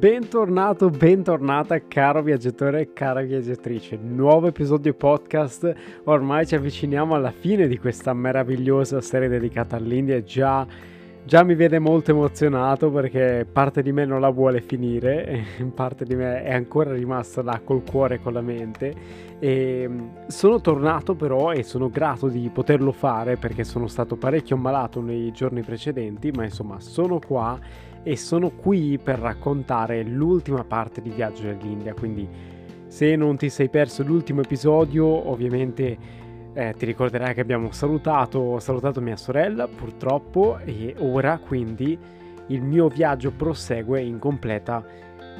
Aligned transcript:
Bentornato, 0.00 0.88
bentornata 0.88 1.86
caro 1.86 2.22
viaggiatore 2.22 2.80
e 2.80 2.92
cara 2.94 3.20
viaggiatrice. 3.20 3.98
Nuovo 4.00 4.46
episodio 4.46 4.94
podcast. 4.94 5.74
Ormai 6.04 6.46
ci 6.46 6.54
avviciniamo 6.54 7.14
alla 7.14 7.32
fine 7.32 7.68
di 7.68 7.76
questa 7.76 8.14
meravigliosa 8.14 9.02
serie 9.02 9.28
dedicata 9.28 9.76
all'India 9.76 10.22
già, 10.22 10.66
già 11.22 11.42
mi 11.44 11.54
vede 11.54 11.78
molto 11.78 12.12
emozionato 12.12 12.90
perché 12.90 13.46
parte 13.52 13.82
di 13.82 13.92
me 13.92 14.06
non 14.06 14.22
la 14.22 14.30
vuole 14.30 14.62
finire, 14.62 15.44
parte 15.74 16.06
di 16.06 16.16
me 16.16 16.44
è 16.44 16.54
ancora 16.54 16.94
rimasta 16.94 17.42
là 17.42 17.60
col 17.62 17.82
cuore 17.84 18.14
e 18.14 18.20
con 18.22 18.32
la 18.32 18.40
mente. 18.40 18.94
E 19.38 19.86
mm, 19.86 20.08
sono 20.28 20.62
tornato 20.62 21.14
però 21.14 21.52
e 21.52 21.62
sono 21.62 21.90
grato 21.90 22.28
di 22.28 22.48
poterlo 22.48 22.92
fare 22.92 23.36
perché 23.36 23.64
sono 23.64 23.86
stato 23.86 24.16
parecchio 24.16 24.56
malato 24.56 25.02
nei 25.02 25.30
giorni 25.30 25.60
precedenti, 25.60 26.30
ma 26.30 26.44
insomma 26.44 26.80
sono 26.80 27.18
qua 27.18 27.88
e 28.02 28.16
sono 28.16 28.50
qui 28.50 28.98
per 29.02 29.18
raccontare 29.18 30.02
l'ultima 30.02 30.64
parte 30.64 31.00
di 31.00 31.10
Viaggio 31.10 31.42
dell'India, 31.42 31.94
quindi 31.94 32.28
se 32.86 33.14
non 33.14 33.36
ti 33.36 33.48
sei 33.48 33.68
perso 33.68 34.02
l'ultimo 34.02 34.40
episodio 34.40 35.06
ovviamente 35.30 35.96
eh, 36.52 36.74
ti 36.76 36.84
ricorderai 36.84 37.34
che 37.34 37.40
abbiamo 37.40 37.70
salutato, 37.70 38.58
salutato 38.58 39.00
mia 39.00 39.16
sorella 39.16 39.68
purtroppo 39.68 40.58
e 40.64 40.96
ora 40.98 41.38
quindi 41.38 41.96
il 42.48 42.62
mio 42.62 42.88
viaggio 42.88 43.30
prosegue 43.30 44.00
in 44.00 44.18
completa 44.18 44.84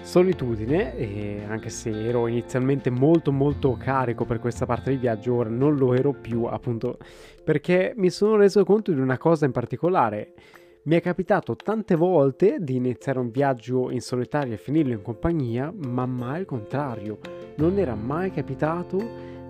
solitudine 0.02 0.96
e 0.96 1.44
anche 1.48 1.68
se 1.68 1.90
ero 1.90 2.26
inizialmente 2.26 2.88
molto 2.88 3.32
molto 3.32 3.76
carico 3.76 4.24
per 4.24 4.38
questa 4.38 4.64
parte 4.64 4.90
di 4.90 4.96
viaggio 4.96 5.34
ora 5.34 5.50
non 5.50 5.74
lo 5.76 5.92
ero 5.92 6.12
più 6.12 6.44
appunto 6.44 6.98
perché 7.44 7.92
mi 7.96 8.10
sono 8.10 8.36
reso 8.36 8.64
conto 8.64 8.92
di 8.92 9.00
una 9.00 9.18
cosa 9.18 9.44
in 9.44 9.52
particolare 9.52 10.32
mi 10.82 10.96
è 10.96 11.02
capitato 11.02 11.56
tante 11.56 11.94
volte 11.94 12.56
di 12.58 12.76
iniziare 12.76 13.18
un 13.18 13.30
viaggio 13.30 13.90
in 13.90 14.00
solitario 14.00 14.54
e 14.54 14.56
finirlo 14.56 14.94
in 14.94 15.02
compagnia, 15.02 15.70
ma 15.70 16.06
mai 16.06 16.40
il 16.40 16.46
contrario. 16.46 17.18
Non 17.56 17.78
era 17.78 17.94
mai 17.94 18.30
capitato 18.30 18.98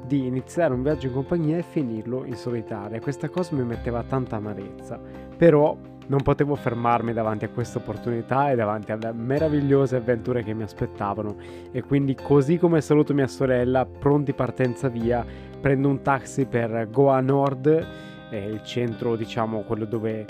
di 0.04 0.26
iniziare 0.26 0.74
un 0.74 0.82
viaggio 0.82 1.06
in 1.06 1.12
compagnia 1.12 1.56
e 1.58 1.62
finirlo 1.62 2.24
in 2.24 2.34
solitaria. 2.34 3.00
Questa 3.00 3.28
cosa 3.28 3.54
mi 3.54 3.62
metteva 3.62 4.02
tanta 4.02 4.36
amarezza. 4.36 5.00
Però 5.36 5.76
non 6.08 6.22
potevo 6.22 6.56
fermarmi 6.56 7.12
davanti 7.12 7.44
a 7.44 7.50
questa 7.50 7.78
opportunità 7.78 8.50
e 8.50 8.56
davanti 8.56 8.90
alle 8.90 9.12
meravigliose 9.12 9.94
avventure 9.94 10.42
che 10.42 10.52
mi 10.52 10.64
aspettavano. 10.64 11.36
E 11.70 11.82
quindi, 11.82 12.16
così 12.16 12.58
come 12.58 12.80
saluto 12.80 13.14
mia 13.14 13.28
sorella, 13.28 13.86
pronti 13.86 14.32
partenza 14.32 14.88
via, 14.88 15.24
prendo 15.60 15.86
un 15.86 16.02
taxi 16.02 16.46
per 16.46 16.88
Goa 16.90 17.20
Nord, 17.20 18.18
eh, 18.30 18.48
il 18.48 18.62
centro, 18.64 19.16
diciamo, 19.16 19.62
quello 19.62 19.84
dove 19.84 20.24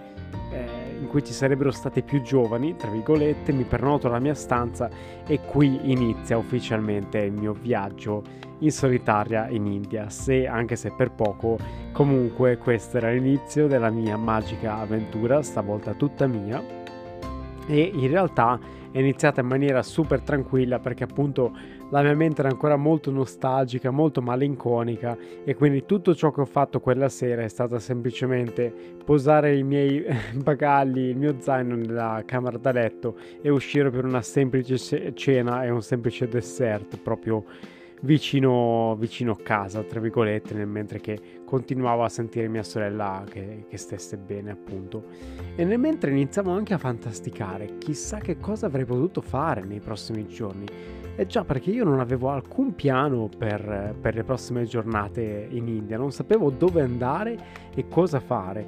eh, 0.50 0.98
in 1.00 1.06
cui 1.08 1.24
ci 1.24 1.32
sarebbero 1.32 1.70
state 1.70 2.02
più 2.02 2.22
giovani, 2.22 2.76
tra 2.76 2.90
virgolette, 2.90 3.52
mi 3.52 3.64
prenoto 3.64 4.08
la 4.08 4.18
mia 4.18 4.34
stanza 4.34 4.90
e 5.26 5.40
qui 5.40 5.90
inizia 5.90 6.36
ufficialmente 6.36 7.18
il 7.18 7.32
mio 7.32 7.52
viaggio 7.52 8.22
in 8.58 8.70
solitaria 8.70 9.48
in 9.48 9.66
India, 9.66 10.10
se 10.10 10.46
anche 10.46 10.76
se 10.76 10.92
per 10.94 11.12
poco, 11.12 11.56
comunque 11.92 12.58
questo 12.58 12.98
era 12.98 13.10
l'inizio 13.10 13.66
della 13.66 13.90
mia 13.90 14.16
magica 14.16 14.78
avventura, 14.78 15.42
stavolta 15.42 15.94
tutta 15.94 16.26
mia. 16.26 16.62
E 17.66 17.90
in 17.94 18.08
realtà 18.08 18.58
è 18.90 18.98
iniziata 18.98 19.40
in 19.40 19.46
maniera 19.46 19.82
super 19.82 20.20
tranquilla 20.20 20.78
perché 20.78 21.04
appunto 21.04 21.52
la 21.90 22.02
mia 22.02 22.14
mente 22.14 22.40
era 22.40 22.50
ancora 22.50 22.76
molto 22.76 23.10
nostalgica, 23.10 23.90
molto 23.90 24.22
malinconica 24.22 25.16
e 25.44 25.54
quindi 25.54 25.84
tutto 25.84 26.14
ciò 26.14 26.30
che 26.30 26.40
ho 26.40 26.46
fatto 26.46 26.80
quella 26.80 27.08
sera 27.08 27.42
è 27.42 27.48
stato 27.48 27.78
semplicemente 27.78 28.72
posare 29.04 29.56
i 29.56 29.62
miei 29.62 30.04
bagagli, 30.42 31.08
il 31.08 31.16
mio 31.16 31.36
zaino 31.38 31.74
nella 31.74 32.22
camera 32.24 32.58
da 32.58 32.72
letto 32.72 33.16
e 33.42 33.50
uscire 33.50 33.90
per 33.90 34.04
una 34.04 34.22
semplice 34.22 35.14
cena 35.14 35.64
e 35.64 35.70
un 35.70 35.82
semplice 35.82 36.28
dessert 36.28 36.98
proprio 36.98 37.44
vicino, 38.02 38.96
vicino 38.98 39.36
casa, 39.36 39.82
tra 39.82 40.00
virgolette, 40.00 40.54
mentre 40.64 41.00
che 41.00 41.42
continuavo 41.44 42.02
a 42.02 42.08
sentire 42.08 42.48
mia 42.48 42.62
sorella 42.62 43.24
che, 43.28 43.66
che, 43.68 43.76
stesse 43.76 44.16
bene, 44.16 44.50
appunto. 44.52 45.04
E 45.54 45.64
nel 45.64 45.78
mentre 45.78 46.10
iniziamo 46.10 46.50
anche 46.52 46.74
a 46.74 46.78
fantasticare, 46.78 47.78
chissà 47.78 48.18
che 48.18 48.38
cosa 48.38 48.66
avrei 48.66 48.84
potuto 48.84 49.20
fare 49.20 49.62
nei 49.62 49.80
prossimi 49.80 50.26
giorni. 50.26 50.66
E 51.20 51.26
già 51.26 51.44
perché 51.44 51.68
io 51.68 51.84
non 51.84 52.00
avevo 52.00 52.30
alcun 52.30 52.74
piano 52.74 53.28
per, 53.36 53.94
per 54.00 54.14
le 54.14 54.24
prossime 54.24 54.64
giornate 54.64 55.48
in 55.50 55.68
India, 55.68 55.98
non 55.98 56.12
sapevo 56.12 56.48
dove 56.48 56.80
andare 56.80 57.38
e 57.74 57.88
cosa 57.88 58.20
fare. 58.20 58.66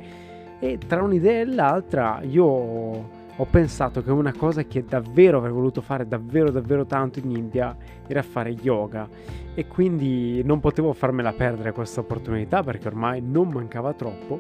E 0.60 0.76
tra 0.86 1.02
un'idea 1.02 1.41
e 1.41 1.46
l'altra 1.46 2.20
io 2.20 3.22
ho 3.37 3.47
pensato 3.47 4.03
che 4.03 4.10
una 4.10 4.34
cosa 4.34 4.62
che 4.65 4.84
davvero 4.84 5.38
avrei 5.38 5.53
voluto 5.53 5.81
fare 5.81 6.06
davvero 6.06 6.50
davvero 6.50 6.84
tanto 6.84 7.19
in 7.19 7.31
India 7.31 7.75
era 8.06 8.22
fare 8.22 8.50
yoga. 8.50 9.09
E 9.54 9.66
quindi 9.66 10.43
non 10.44 10.60
potevo 10.60 10.93
farmela 10.93 11.32
perdere 11.32 11.72
questa 11.72 12.00
opportunità 12.00 12.62
perché 12.62 12.88
ormai 12.88 13.22
non 13.22 13.48
mancava 13.48 13.94
troppo. 13.94 14.38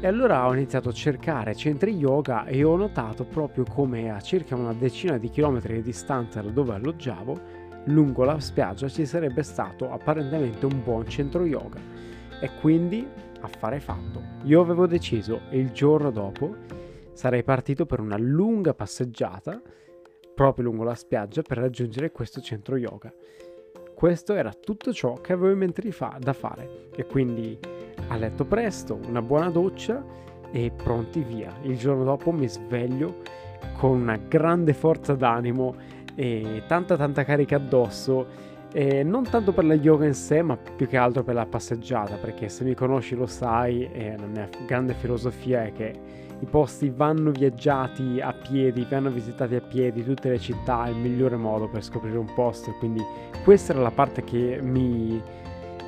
E 0.00 0.06
allora 0.06 0.46
ho 0.46 0.54
iniziato 0.54 0.88
a 0.88 0.92
cercare 0.92 1.54
centri 1.54 1.94
yoga 1.94 2.44
e 2.44 2.64
ho 2.64 2.76
notato 2.76 3.24
proprio 3.24 3.64
come 3.64 4.10
a 4.10 4.20
circa 4.20 4.56
una 4.56 4.72
decina 4.72 5.16
di 5.16 5.28
chilometri 5.28 5.74
di 5.74 5.82
distanza 5.82 6.40
da 6.40 6.50
dove 6.50 6.74
alloggiavo 6.74 7.66
lungo 7.84 8.24
la 8.24 8.38
spiaggia 8.40 8.88
ci 8.88 9.06
sarebbe 9.06 9.42
stato 9.42 9.90
apparentemente 9.90 10.66
un 10.66 10.82
buon 10.82 11.08
centro 11.08 11.44
yoga. 11.44 11.78
E 12.40 12.50
quindi 12.60 13.06
affare 13.40 13.78
fatto. 13.78 14.20
Io 14.44 14.60
avevo 14.60 14.88
deciso 14.88 15.42
il 15.50 15.70
giorno 15.70 16.10
dopo 16.10 16.54
sarei 17.18 17.42
partito 17.42 17.84
per 17.84 17.98
una 17.98 18.16
lunga 18.16 18.74
passeggiata 18.74 19.60
proprio 20.36 20.66
lungo 20.66 20.84
la 20.84 20.94
spiaggia 20.94 21.42
per 21.42 21.58
raggiungere 21.58 22.12
questo 22.12 22.40
centro 22.40 22.76
yoga. 22.76 23.12
Questo 23.92 24.34
era 24.34 24.52
tutto 24.52 24.92
ciò 24.92 25.14
che 25.14 25.32
avevo 25.32 25.50
in 25.50 25.58
mente 25.58 25.90
fa- 25.90 26.16
da 26.20 26.32
fare 26.32 26.90
e 26.94 27.06
quindi 27.06 27.58
a 28.06 28.16
letto 28.16 28.44
presto, 28.44 29.00
una 29.08 29.20
buona 29.20 29.50
doccia 29.50 30.00
e 30.52 30.70
pronti 30.70 31.24
via. 31.24 31.52
Il 31.62 31.76
giorno 31.76 32.04
dopo 32.04 32.30
mi 32.30 32.48
sveglio 32.48 33.16
con 33.78 34.00
una 34.00 34.16
grande 34.16 34.72
forza 34.72 35.14
d'animo 35.14 35.74
e 36.14 36.62
tanta 36.68 36.96
tanta 36.96 37.24
carica 37.24 37.56
addosso 37.56 38.26
e 38.72 39.02
non 39.02 39.24
tanto 39.24 39.50
per 39.50 39.64
la 39.64 39.74
yoga 39.74 40.06
in 40.06 40.14
sé 40.14 40.40
ma 40.42 40.56
più 40.56 40.86
che 40.86 40.96
altro 40.96 41.24
per 41.24 41.34
la 41.34 41.46
passeggiata 41.46 42.14
perché 42.14 42.48
se 42.48 42.62
mi 42.62 42.74
conosci 42.74 43.16
lo 43.16 43.26
sai 43.26 43.90
e 43.90 44.16
la 44.16 44.26
mia 44.26 44.48
grande 44.66 44.94
filosofia 44.94 45.64
è 45.64 45.72
che 45.72 46.26
i 46.40 46.46
posti 46.46 46.90
vanno 46.90 47.30
viaggiati 47.30 48.20
a 48.20 48.32
piedi, 48.32 48.86
vanno 48.88 49.10
visitati 49.10 49.56
a 49.56 49.60
piedi, 49.60 50.04
tutte 50.04 50.28
le 50.28 50.38
città 50.38 50.86
è 50.86 50.90
il 50.90 50.96
migliore 50.96 51.36
modo 51.36 51.68
per 51.68 51.82
scoprire 51.82 52.16
un 52.16 52.32
posto. 52.32 52.72
Quindi 52.78 53.02
questa 53.42 53.72
era 53.72 53.82
la 53.82 53.90
parte 53.90 54.22
che 54.22 54.60
mi 54.62 55.20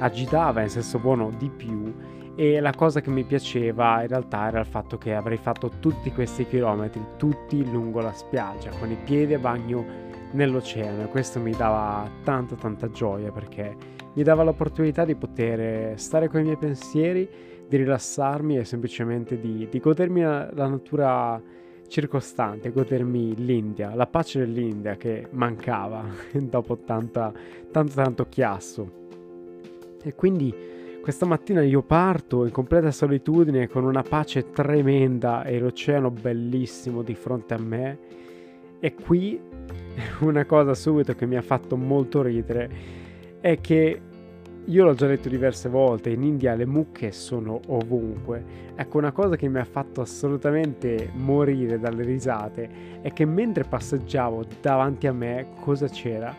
agitava 0.00 0.62
in 0.62 0.69
senso 0.69 0.99
buono 0.99 1.31
di 1.39 1.49
più. 1.49 1.94
E 2.34 2.59
la 2.59 2.72
cosa 2.72 3.00
che 3.00 3.10
mi 3.10 3.25
piaceva 3.25 4.00
in 4.03 4.09
realtà 4.09 4.47
era 4.47 4.60
il 4.60 4.66
fatto 4.66 4.97
che 4.97 5.15
avrei 5.15 5.37
fatto 5.37 5.71
tutti 5.78 6.10
questi 6.10 6.47
chilometri, 6.47 7.05
tutti 7.16 7.69
lungo 7.71 8.00
la 8.00 8.12
spiaggia, 8.12 8.71
con 8.78 8.91
i 8.91 8.97
piedi 9.05 9.34
a 9.34 9.39
bagno 9.39 9.84
nell'oceano. 10.33 11.03
E 11.03 11.06
questo 11.09 11.39
mi 11.39 11.53
dava 11.53 12.09
tanta 12.25 12.55
tanta 12.56 12.91
gioia 12.91 13.31
perché 13.31 13.77
mi 14.15 14.22
dava 14.22 14.43
l'opportunità 14.43 15.05
di 15.05 15.15
poter 15.15 15.99
stare 15.99 16.28
con 16.28 16.41
i 16.41 16.44
miei 16.44 16.56
pensieri 16.56 17.28
di 17.71 17.77
rilassarmi 17.77 18.59
e 18.59 18.65
semplicemente 18.65 19.39
di, 19.39 19.69
di 19.71 19.79
godermi 19.79 20.23
la, 20.23 20.51
la, 20.53 20.67
natura 20.67 21.41
circostante, 21.87 22.73
godermi 22.73 23.37
l'India, 23.37 23.95
la 23.95 24.09
pace 24.09 24.41
dell'India 24.41 24.97
che 24.97 25.29
mancava 25.31 26.05
dopo 26.35 26.79
tanta, 26.79 27.33
tanto 27.71 27.93
tanto 27.95 28.27
chiasso. 28.29 28.99
E 30.03 30.15
quindi 30.17 30.53
questa 31.01 31.27
mattina 31.27 31.63
io 31.63 31.83
parto 31.83 32.45
in 32.45 32.51
completa 32.51 32.91
solitudine 32.91 33.69
con 33.69 33.85
una 33.85 34.03
pace 34.03 34.51
tremenda 34.51 35.45
e 35.45 35.61
l'oceano 35.61 36.11
bellissimo 36.11 37.03
di 37.03 37.15
fronte 37.15 37.55
a 37.55 37.59
me. 37.59 37.99
E 38.81 38.95
qui 38.95 39.41
una 40.23 40.45
cosa 40.45 40.75
subito 40.75 41.15
che 41.15 41.25
mi 41.25 41.37
ha 41.37 41.43
fatto 41.43 41.77
molto 41.77 42.21
ridere 42.21 42.99
è 43.41 43.61
che 43.61 44.01
io 44.71 44.84
l'ho 44.84 44.95
già 44.95 45.09
detto 45.09 45.28
diverse 45.28 45.69
volte, 45.69 46.11
in 46.11 46.22
India 46.22 46.55
le 46.55 46.65
mucche 46.65 47.11
sono 47.11 47.61
ovunque. 47.69 48.69
Ecco, 48.77 48.99
una 48.99 49.11
cosa 49.11 49.34
che 49.34 49.49
mi 49.49 49.59
ha 49.59 49.65
fatto 49.65 50.01
assolutamente 50.01 51.11
morire 51.15 51.81
dalle 51.81 52.05
risate 52.05 53.01
è 53.03 53.13
che 53.13 53.25
mentre 53.25 53.65
passeggiavo 53.65 54.45
davanti 54.61 55.09
a 55.09 55.13
me, 55.13 55.49
cosa 55.59 55.89
c'era? 55.89 56.33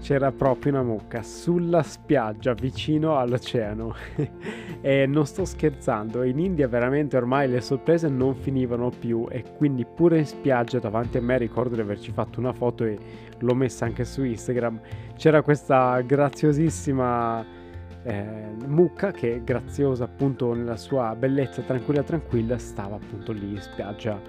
C'era 0.00 0.30
proprio 0.30 0.72
una 0.72 0.84
mucca 0.84 1.24
sulla 1.24 1.82
spiaggia 1.82 2.54
vicino 2.54 3.18
all'oceano. 3.18 3.94
e 4.80 5.06
non 5.06 5.26
sto 5.26 5.44
scherzando, 5.44 6.22
in 6.22 6.38
India 6.38 6.68
veramente 6.68 7.16
ormai 7.16 7.48
le 7.48 7.60
sorprese 7.60 8.08
non 8.08 8.36
finivano 8.36 8.90
più 8.90 9.26
e 9.28 9.42
quindi 9.56 9.84
pure 9.84 10.18
in 10.18 10.26
spiaggia 10.26 10.78
davanti 10.78 11.18
a 11.18 11.20
me 11.20 11.36
ricordo 11.36 11.74
di 11.74 11.80
averci 11.80 12.12
fatto 12.12 12.38
una 12.38 12.52
foto 12.52 12.84
e 12.84 12.96
l'ho 13.40 13.54
messa 13.54 13.86
anche 13.86 14.04
su 14.04 14.22
Instagram. 14.22 14.80
C'era 15.16 15.42
questa 15.42 16.00
graziosissima 16.00 17.60
eh, 18.04 18.24
Mucca 18.66 19.10
che 19.10 19.42
graziosa 19.44 20.04
appunto 20.04 20.52
nella 20.54 20.76
sua 20.76 21.14
bellezza 21.14 21.62
tranquilla 21.62 22.02
tranquilla 22.02 22.58
stava 22.58 22.96
appunto 22.96 23.32
lì 23.32 23.50
in 23.50 23.60
spiaggia 23.60 24.20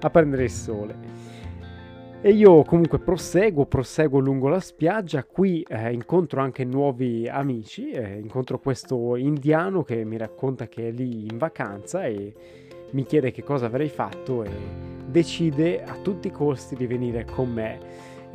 a 0.00 0.10
prendere 0.10 0.44
il 0.44 0.50
sole 0.50 0.94
E 2.22 2.30
io 2.30 2.62
comunque 2.64 2.98
proseguo, 2.98 3.66
proseguo 3.66 4.18
lungo 4.18 4.48
la 4.48 4.58
spiaggia, 4.58 5.22
qui 5.22 5.62
eh, 5.68 5.92
incontro 5.92 6.40
anche 6.40 6.64
nuovi 6.64 7.28
amici, 7.28 7.90
eh, 7.90 8.18
incontro 8.18 8.58
questo 8.58 9.16
indiano 9.16 9.82
che 9.82 10.04
mi 10.04 10.16
racconta 10.16 10.66
che 10.66 10.88
è 10.88 10.90
lì 10.90 11.26
in 11.30 11.38
vacanza 11.38 12.04
e 12.04 12.34
mi 12.90 13.04
chiede 13.04 13.30
che 13.30 13.44
cosa 13.44 13.66
avrei 13.66 13.88
fatto 13.88 14.42
e 14.42 14.50
decide 15.06 15.84
a 15.84 15.94
tutti 16.02 16.28
i 16.28 16.32
costi 16.32 16.74
di 16.74 16.86
venire 16.86 17.24
con 17.24 17.52
me. 17.52 17.78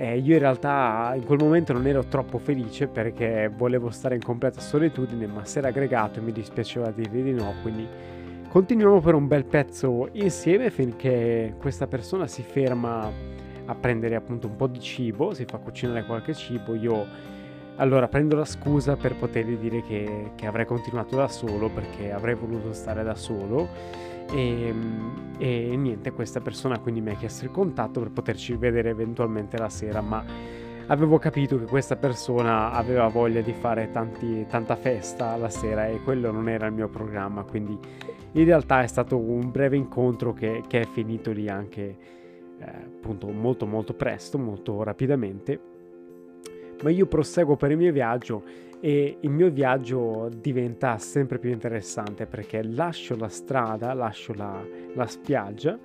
Eh, 0.01 0.18
io 0.18 0.33
in 0.33 0.39
realtà 0.39 1.13
in 1.15 1.24
quel 1.25 1.38
momento 1.38 1.74
non 1.74 1.86
ero 1.86 2.03
troppo 2.06 2.39
felice 2.39 2.88
perché 2.88 3.51
volevo 3.56 3.92
stare 3.92 4.15
in 4.15 4.24
completa 4.24 4.59
solitudine, 4.59 5.27
ma 5.27 5.45
si 5.45 5.59
era 5.59 5.68
aggregato 5.68 6.18
e 6.18 6.24
mi 6.24 6.31
dispiaceva 6.31 6.89
dirgli 6.89 7.21
di 7.21 7.33
no, 7.33 7.53
quindi 7.62 7.88
continuiamo 8.50 9.00
per 9.00 9.13
un 9.13 9.27
bel 9.27 9.45
pezzo 9.45 10.09
insieme 10.13 10.71
finché 10.71 11.53
questa 11.59 11.86
persona 11.86 12.25
si 12.25 12.42
ferma 12.42 13.12
a 13.65 13.75
prendere 13.75 14.15
appunto 14.15 14.48
un 14.48 14.56
po' 14.56 14.65
di 14.65 14.80
cibo, 14.80 15.36
si 15.36 15.45
fa 15.45 15.59
cucinare 15.59 16.03
qualche 16.06 16.33
cibo, 16.33 16.74
io 16.74 17.06
allora 17.75 18.07
prendo 18.07 18.36
la 18.36 18.45
scusa 18.45 18.95
per 18.95 19.15
potergli 19.15 19.56
dire 19.56 19.83
che, 19.83 20.31
che 20.33 20.48
avrei 20.48 20.65
continuato 20.65 21.15
da 21.15 21.27
solo 21.27 21.69
perché 21.69 22.12
avrei 22.12 22.33
voluto 22.33 22.74
stare 22.74 23.03
da 23.03 23.13
solo 23.13 23.69
e, 24.29 24.73
e, 25.38 25.75
niente, 25.75 26.12
questa 26.12 26.41
persona 26.41 26.79
quindi 26.79 27.01
mi 27.01 27.12
ha 27.12 27.15
chiesto 27.15 27.45
il 27.45 27.51
contatto 27.51 28.00
per 28.00 28.12
poterci 28.12 28.56
vedere 28.56 28.89
eventualmente 28.89 29.57
la 29.57 29.69
sera, 29.69 30.01
ma 30.01 30.23
avevo 30.88 31.18
capito 31.18 31.57
che 31.57 31.65
questa 31.65 31.95
persona 31.95 32.71
aveva 32.71 33.07
voglia 33.07 33.41
di 33.41 33.53
fare 33.53 33.91
tanti, 33.91 34.45
tanta 34.47 34.75
festa 34.75 35.35
la 35.38 35.50
sera 35.50 35.88
e 35.88 36.01
quello 36.03 36.31
non 36.31 36.50
era 36.50 36.65
il 36.68 36.73
mio 36.73 36.89
programma, 36.89 37.44
quindi 37.44 37.77
in 38.33 38.45
realtà 38.45 38.81
è 38.81 38.88
stato 38.88 39.18
un 39.18 39.51
breve 39.51 39.77
incontro 39.77 40.33
che, 40.33 40.63
che 40.67 40.81
è 40.81 40.85
finito 40.85 41.31
lì 41.31 41.50
anche 41.50 41.97
eh, 42.59 42.65
appunto 42.65 43.27
molto 43.27 43.65
molto 43.65 43.94
presto, 43.94 44.38
molto 44.38 44.83
rapidamente, 44.83 45.59
ma 46.83 46.89
io 46.89 47.06
proseguo 47.06 47.56
per 47.56 47.71
il 47.71 47.77
mio 47.77 47.91
viaggio 47.91 48.44
e 48.81 49.17
il 49.19 49.29
mio 49.29 49.51
viaggio 49.51 50.29
diventa 50.35 50.97
sempre 50.97 51.37
più 51.37 51.51
interessante 51.51 52.25
perché 52.25 52.63
lascio 52.63 53.15
la 53.15 53.29
strada, 53.29 53.93
lascio 53.93 54.33
la, 54.33 54.59
la 54.95 55.05
spiaggia, 55.05 55.79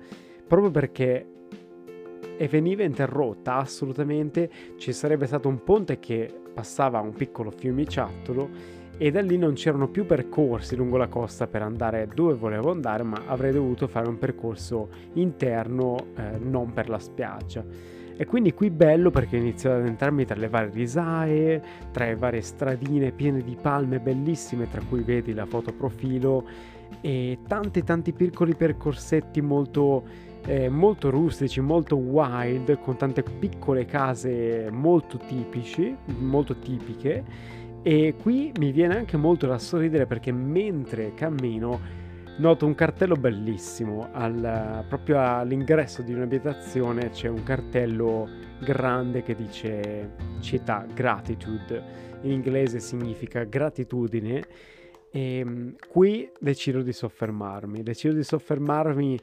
proprio 0.47 0.71
perché 0.71 1.27
e 2.37 2.47
veniva 2.47 2.83
interrotta 2.83 3.55
assolutamente, 3.55 4.49
ci 4.77 4.93
sarebbe 4.93 5.25
stato 5.25 5.47
un 5.47 5.63
ponte 5.63 5.99
che 5.99 6.31
passava 6.53 6.99
un 6.99 7.13
piccolo 7.13 7.51
fiumiciattolo 7.51 8.49
e 8.97 9.11
da 9.11 9.21
lì 9.21 9.37
non 9.37 9.53
c'erano 9.53 9.89
più 9.89 10.05
percorsi 10.05 10.75
lungo 10.75 10.97
la 10.97 11.07
costa 11.07 11.45
per 11.47 11.61
andare 11.61 12.07
dove 12.13 12.33
volevo 12.33 12.71
andare, 12.71 13.03
ma 13.03 13.23
avrei 13.27 13.51
dovuto 13.51 13.87
fare 13.87 14.07
un 14.07 14.17
percorso 14.17 14.89
interno 15.13 16.07
eh, 16.15 16.37
non 16.39 16.73
per 16.73 16.89
la 16.89 16.99
spiaggia. 16.99 17.63
E 18.19 18.25
quindi 18.25 18.51
qui 18.51 18.71
bello 18.71 19.11
perché 19.11 19.37
inizio 19.37 19.71
ad 19.71 19.85
entrarmi 19.85 20.25
tra 20.25 20.35
le 20.35 20.49
varie 20.49 20.71
risaie, 20.73 21.61
tra 21.91 22.05
le 22.05 22.15
varie 22.15 22.41
stradine 22.41 23.11
piene 23.11 23.43
di 23.43 23.55
palme 23.61 23.99
bellissime, 23.99 24.67
tra 24.67 24.81
cui 24.81 25.03
vedi 25.03 25.35
la 25.35 25.45
foto 25.45 25.71
profilo, 25.71 26.43
e 27.01 27.37
tanti 27.47 27.83
tanti 27.83 28.13
piccoli 28.13 28.55
percorsetti 28.55 29.39
molto, 29.41 30.03
eh, 30.47 30.67
molto 30.67 31.11
rustici, 31.11 31.61
molto 31.61 31.95
wild, 31.97 32.79
con 32.79 32.97
tante 32.97 33.21
piccole 33.21 33.85
case 33.85 34.69
molto 34.71 35.19
tipici, 35.19 35.95
molto 36.17 36.57
tipiche. 36.57 37.23
E 37.83 38.15
qui 38.19 38.51
mi 38.57 38.71
viene 38.71 38.97
anche 38.97 39.15
molto 39.15 39.45
da 39.45 39.59
sorridere 39.59 40.07
perché 40.07 40.31
mentre 40.31 41.13
cammino 41.13 42.05
noto 42.37 42.65
un 42.65 42.75
cartello 42.75 43.15
bellissimo. 43.15 44.09
Al, 44.11 44.85
proprio 44.87 45.19
all'ingresso 45.19 46.01
di 46.01 46.13
un'abitazione 46.13 47.09
c'è 47.09 47.27
un 47.27 47.43
cartello 47.43 48.27
grande 48.59 49.23
che 49.23 49.35
dice 49.35 50.11
città 50.39 50.85
gratitude. 50.93 52.05
In 52.21 52.31
inglese 52.31 52.79
significa 52.79 53.43
gratitudine. 53.43 54.43
E 55.09 55.43
mm, 55.45 55.69
qui 55.87 56.29
decido 56.39 56.81
di 56.81 56.93
soffermarmi. 56.93 57.83
Decido 57.83 58.15
di 58.15 58.23
soffermarmi 58.23 59.19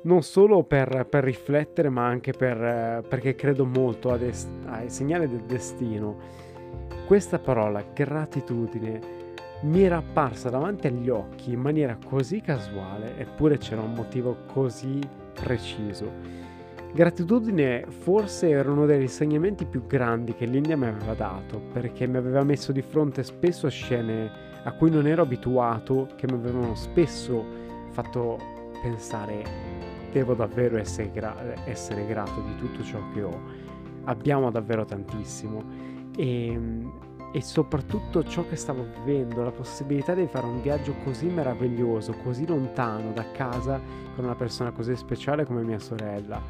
non 0.00 0.22
solo 0.22 0.62
per, 0.62 1.06
per 1.10 1.24
riflettere, 1.24 1.88
ma 1.88 2.06
anche 2.06 2.32
per, 2.32 3.04
perché 3.08 3.34
credo 3.34 3.64
molto 3.66 4.10
ai 4.10 4.88
segnali 4.88 5.28
del 5.28 5.42
destino 5.42 6.46
questa 7.08 7.38
parola, 7.38 7.82
gratitudine, 7.94 9.00
mi 9.62 9.82
era 9.82 9.98
apparsa 9.98 10.50
davanti 10.50 10.86
agli 10.86 11.08
occhi 11.08 11.52
in 11.52 11.60
maniera 11.60 11.96
così 12.04 12.40
casuale, 12.40 13.18
eppure 13.18 13.58
c'era 13.58 13.80
un 13.80 13.92
motivo 13.92 14.36
così 14.46 14.98
preciso. 15.32 16.46
Gratitudine 16.92 17.84
forse 17.88 18.48
era 18.48 18.70
uno 18.70 18.86
degli 18.86 19.02
insegnamenti 19.02 19.64
più 19.66 19.86
grandi 19.86 20.34
che 20.34 20.46
l'India 20.46 20.76
mi 20.76 20.86
aveva 20.86 21.14
dato, 21.14 21.60
perché 21.72 22.06
mi 22.06 22.16
aveva 22.16 22.42
messo 22.44 22.72
di 22.72 22.82
fronte 22.82 23.22
spesso 23.22 23.66
a 23.66 23.70
scene 23.70 24.30
a 24.62 24.72
cui 24.72 24.90
non 24.90 25.06
ero 25.06 25.22
abituato, 25.22 26.08
che 26.16 26.26
mi 26.26 26.34
avevano 26.34 26.74
spesso 26.74 27.44
fatto 27.90 28.38
pensare 28.80 29.88
devo 30.12 30.34
davvero 30.34 30.78
essere, 30.78 31.10
gra- 31.12 31.54
essere 31.66 32.06
grato 32.06 32.40
di 32.40 32.56
tutto 32.56 32.82
ciò 32.82 32.98
che 33.12 33.22
ho. 33.22 33.40
Abbiamo 34.04 34.50
davvero 34.50 34.84
tantissimo 34.84 35.62
e, 36.16 36.46
ehm, 36.46 36.92
e 37.32 37.42
soprattutto 37.42 38.24
ciò 38.24 38.46
che 38.46 38.56
stavo 38.56 38.86
vivendo, 39.04 39.42
la 39.42 39.50
possibilità 39.50 40.14
di 40.14 40.26
fare 40.26 40.46
un 40.46 40.62
viaggio 40.62 40.94
così 41.04 41.26
meraviglioso, 41.26 42.14
così 42.22 42.46
lontano 42.46 43.12
da 43.12 43.30
casa 43.32 43.80
con 44.14 44.24
una 44.24 44.34
persona 44.34 44.72
così 44.72 44.96
speciale 44.96 45.44
come 45.44 45.62
mia 45.62 45.78
sorella. 45.78 46.40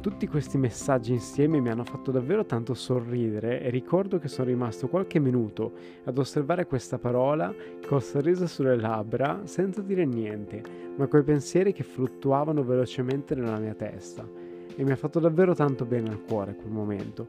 Tutti 0.00 0.26
questi 0.26 0.58
messaggi 0.58 1.12
insieme 1.12 1.60
mi 1.60 1.70
hanno 1.70 1.84
fatto 1.84 2.10
davvero 2.10 2.44
tanto 2.44 2.74
sorridere 2.74 3.62
e 3.62 3.70
ricordo 3.70 4.18
che 4.18 4.28
sono 4.28 4.48
rimasto 4.48 4.88
qualche 4.88 5.18
minuto 5.18 5.72
ad 6.04 6.18
osservare 6.18 6.66
questa 6.66 6.98
parola 6.98 7.54
col 7.86 8.02
sorriso 8.02 8.46
sulle 8.46 8.76
labbra 8.76 9.40
senza 9.44 9.80
dire 9.80 10.04
niente, 10.04 10.62
ma 10.96 11.06
coi 11.06 11.22
pensieri 11.22 11.72
che 11.72 11.84
fluttuavano 11.84 12.62
velocemente 12.62 13.34
nella 13.34 13.58
mia 13.58 13.72
testa. 13.72 14.28
E 14.76 14.84
mi 14.84 14.90
ha 14.90 14.96
fatto 14.96 15.20
davvero 15.20 15.54
tanto 15.54 15.86
bene 15.86 16.10
al 16.10 16.22
cuore 16.22 16.54
quel 16.54 16.72
momento 16.72 17.28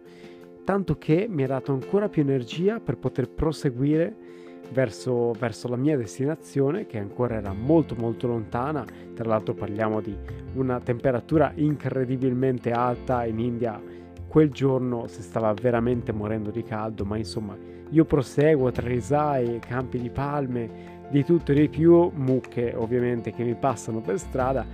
tanto 0.65 0.97
che 0.97 1.27
mi 1.29 1.44
ha 1.44 1.47
dato 1.47 1.71
ancora 1.71 2.09
più 2.09 2.23
energia 2.23 2.79
per 2.79 2.97
poter 2.97 3.29
proseguire 3.29 4.13
verso, 4.73 5.31
verso, 5.33 5.67
la 5.67 5.75
mia 5.75 5.95
destinazione 5.95 6.88
che 6.88 6.97
ancora 6.97 7.35
era 7.35 7.53
molto 7.53 7.95
molto 7.95 8.27
lontana, 8.27 8.83
tra 9.13 9.25
l'altro 9.25 9.53
parliamo 9.53 10.01
di 10.01 10.17
una 10.56 10.79
temperatura 10.79 11.51
incredibilmente 11.56 12.72
alta 12.72 13.25
in 13.25 13.39
India, 13.39 13.79
quel 14.27 14.50
giorno 14.50 15.07
si 15.07 15.22
stava 15.22 15.53
veramente 15.53 16.12
morendo 16.12 16.50
di 16.50 16.63
caldo, 16.63 17.05
ma 17.05 17.15
insomma 17.15 17.55
io 17.91 18.03
proseguo 18.03 18.72
tra 18.72 18.88
risaie, 18.88 19.60
campi 19.60 20.00
di 20.00 20.10
palme, 20.10 20.93
di 21.10 21.24
tutto 21.24 21.51
e 21.51 21.55
di 21.55 21.69
più, 21.69 22.12
mucche 22.13 22.74
ovviamente 22.75 23.31
che 23.31 23.43
mi 23.43 23.53
passano 23.53 24.01
per 24.01 24.17
strada, 24.17 24.65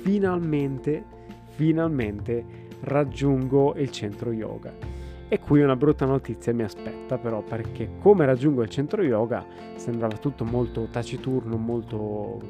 finalmente, 0.00 1.04
finalmente 1.50 2.62
raggiungo 2.80 3.74
il 3.76 3.90
centro 3.90 4.32
yoga. 4.32 5.03
E 5.28 5.40
qui 5.40 5.62
una 5.62 5.74
brutta 5.74 6.04
notizia 6.04 6.52
mi 6.52 6.62
aspetta 6.62 7.18
però 7.18 7.42
perché 7.42 7.90
come 7.98 8.26
raggiungo 8.26 8.62
il 8.62 8.68
centro 8.68 9.02
yoga 9.02 9.44
sembrava 9.76 10.16
tutto 10.16 10.44
molto 10.44 10.86
taciturno, 10.90 11.56
molto, 11.56 12.40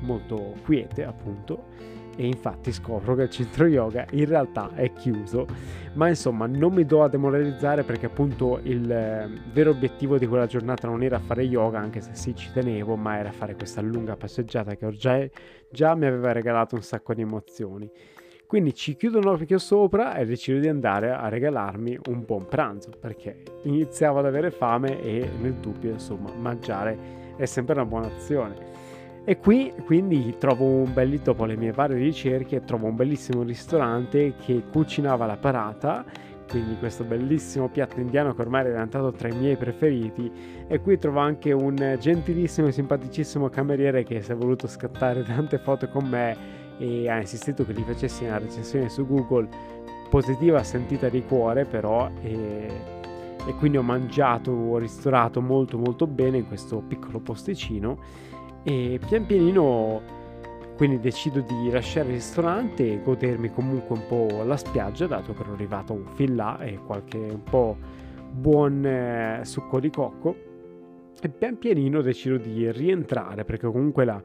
molto 0.00 0.54
quiete 0.62 1.04
appunto 1.04 1.64
e 2.16 2.26
infatti 2.26 2.70
scopro 2.70 3.14
che 3.14 3.22
il 3.22 3.30
centro 3.30 3.66
yoga 3.66 4.04
in 4.10 4.26
realtà 4.26 4.72
è 4.74 4.92
chiuso. 4.92 5.46
Ma 5.94 6.08
insomma 6.08 6.46
non 6.46 6.74
mi 6.74 6.84
do 6.84 7.02
a 7.02 7.08
demoralizzare 7.08 7.82
perché 7.82 8.06
appunto 8.06 8.60
il 8.62 8.90
eh, 8.90 9.28
vero 9.52 9.70
obiettivo 9.70 10.18
di 10.18 10.26
quella 10.26 10.46
giornata 10.46 10.86
non 10.86 11.02
era 11.02 11.18
fare 11.18 11.42
yoga 11.42 11.78
anche 11.78 12.02
se 12.02 12.10
sì 12.12 12.34
ci 12.36 12.52
tenevo 12.52 12.94
ma 12.94 13.16
era 13.18 13.32
fare 13.32 13.56
questa 13.56 13.80
lunga 13.80 14.16
passeggiata 14.16 14.76
che 14.76 14.88
già, 14.90 15.26
già 15.70 15.94
mi 15.94 16.06
aveva 16.06 16.32
regalato 16.32 16.74
un 16.74 16.82
sacco 16.82 17.14
di 17.14 17.22
emozioni 17.22 17.90
quindi 18.50 18.74
ci 18.74 18.96
chiudo 18.96 19.18
un 19.18 19.28
occhio 19.28 19.58
sopra 19.58 20.16
e 20.16 20.26
decido 20.26 20.58
di 20.58 20.66
andare 20.66 21.12
a 21.12 21.28
regalarmi 21.28 22.00
un 22.08 22.24
buon 22.24 22.48
pranzo 22.48 22.90
perché 22.98 23.44
iniziavo 23.62 24.18
ad 24.18 24.26
avere 24.26 24.50
fame 24.50 25.00
e 25.00 25.30
nel 25.40 25.54
dubbio, 25.54 25.92
insomma, 25.92 26.32
mangiare 26.34 26.98
è 27.36 27.44
sempre 27.44 27.74
una 27.74 27.84
buona 27.84 28.08
azione. 28.08 28.56
E 29.24 29.38
qui 29.38 29.72
quindi 29.84 30.34
trovo 30.36 30.64
un 30.64 30.92
bel, 30.92 31.16
dopo 31.20 31.44
le 31.44 31.54
mie 31.54 31.70
varie 31.70 31.96
ricerche, 31.98 32.64
trovo 32.64 32.88
un 32.88 32.96
bellissimo 32.96 33.44
ristorante 33.44 34.34
che 34.44 34.64
cucinava 34.72 35.26
la 35.26 35.36
parata, 35.36 36.04
quindi 36.48 36.76
questo 36.76 37.04
bellissimo 37.04 37.68
piatto 37.68 38.00
indiano 38.00 38.34
che 38.34 38.40
ormai 38.40 38.64
è 38.64 38.70
diventato 38.70 39.12
tra 39.12 39.28
i 39.28 39.36
miei 39.36 39.56
preferiti. 39.56 40.28
E 40.66 40.80
qui 40.80 40.98
trovo 40.98 41.20
anche 41.20 41.52
un 41.52 41.96
gentilissimo 42.00 42.66
e 42.66 42.72
simpaticissimo 42.72 43.48
cameriere 43.48 44.02
che 44.02 44.20
si 44.22 44.32
è 44.32 44.34
voluto 44.34 44.66
scattare 44.66 45.22
tante 45.22 45.58
foto 45.58 45.88
con 45.88 46.08
me 46.08 46.59
e 46.80 47.10
ha 47.10 47.20
insistito 47.20 47.64
che 47.66 47.74
gli 47.74 47.82
facessi 47.82 48.24
una 48.24 48.38
recensione 48.38 48.88
su 48.88 49.06
Google 49.06 49.48
positiva 50.08 50.64
sentita 50.64 51.10
di 51.10 51.22
cuore 51.22 51.66
però 51.66 52.10
e, 52.22 52.68
e 53.46 53.54
quindi 53.58 53.76
ho 53.76 53.82
mangiato, 53.82 54.50
ho 54.50 54.78
ristorato 54.78 55.42
molto 55.42 55.76
molto 55.76 56.06
bene 56.06 56.38
in 56.38 56.48
questo 56.48 56.78
piccolo 56.78 57.20
posticino 57.20 57.98
e 58.62 58.98
pian 59.06 59.26
pianino 59.26 60.18
quindi 60.80 60.98
decido 60.98 61.40
di 61.40 61.70
lasciare 61.70 62.08
il 62.08 62.14
ristorante 62.14 62.90
e 62.90 63.02
godermi 63.02 63.52
comunque 63.52 63.96
un 63.96 64.06
po' 64.08 64.42
la 64.44 64.56
spiaggia, 64.56 65.06
dato 65.06 65.34
che 65.34 65.42
ero 65.42 65.52
arrivato 65.52 66.04
fin 66.14 66.34
là 66.34 66.58
e 66.60 66.78
qualche 66.86 67.18
un 67.18 67.42
po' 67.42 67.76
buon 68.32 68.86
eh, 68.86 69.40
succo 69.42 69.78
di 69.78 69.90
cocco. 69.90 70.34
E 71.20 71.28
pian 71.28 71.58
pianino 71.58 72.00
decido 72.00 72.38
di 72.38 72.72
rientrare 72.72 73.44
perché 73.44 73.66
comunque 73.66 74.06
la, 74.06 74.22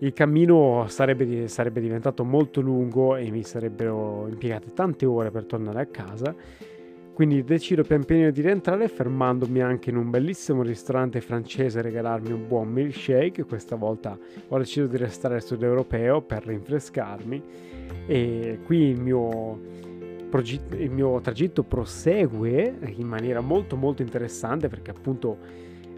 il 0.00 0.12
cammino 0.12 0.86
sarebbe, 0.88 1.48
sarebbe 1.48 1.80
diventato 1.80 2.24
molto 2.24 2.60
lungo 2.60 3.16
e 3.16 3.30
mi 3.30 3.42
sarebbero 3.42 4.26
impiegate 4.28 4.72
tante 4.72 5.06
ore 5.06 5.30
per 5.30 5.44
tornare 5.44 5.80
a 5.80 5.86
casa 5.86 6.34
quindi 7.18 7.42
decido 7.42 7.82
pian 7.82 8.04
pianino 8.04 8.30
di 8.30 8.42
rientrare 8.42 8.86
fermandomi 8.86 9.60
anche 9.60 9.90
in 9.90 9.96
un 9.96 10.08
bellissimo 10.08 10.62
ristorante 10.62 11.20
francese 11.20 11.80
a 11.80 11.82
regalarmi 11.82 12.30
un 12.30 12.46
buon 12.46 12.68
milkshake. 12.68 13.42
Questa 13.42 13.74
volta 13.74 14.16
ho 14.46 14.56
deciso 14.56 14.86
di 14.86 14.96
restare 14.98 15.34
al 15.34 15.42
sud 15.42 15.64
europeo 15.64 16.22
per 16.22 16.46
rinfrescarmi 16.46 17.42
e 18.06 18.60
qui 18.64 18.82
il 18.90 19.00
mio, 19.00 19.58
il 20.76 20.90
mio 20.92 21.20
tragitto 21.20 21.64
prosegue 21.64 22.78
in 22.94 23.08
maniera 23.08 23.40
molto 23.40 23.74
molto 23.74 24.02
interessante 24.02 24.68
perché 24.68 24.92
appunto 24.92 25.38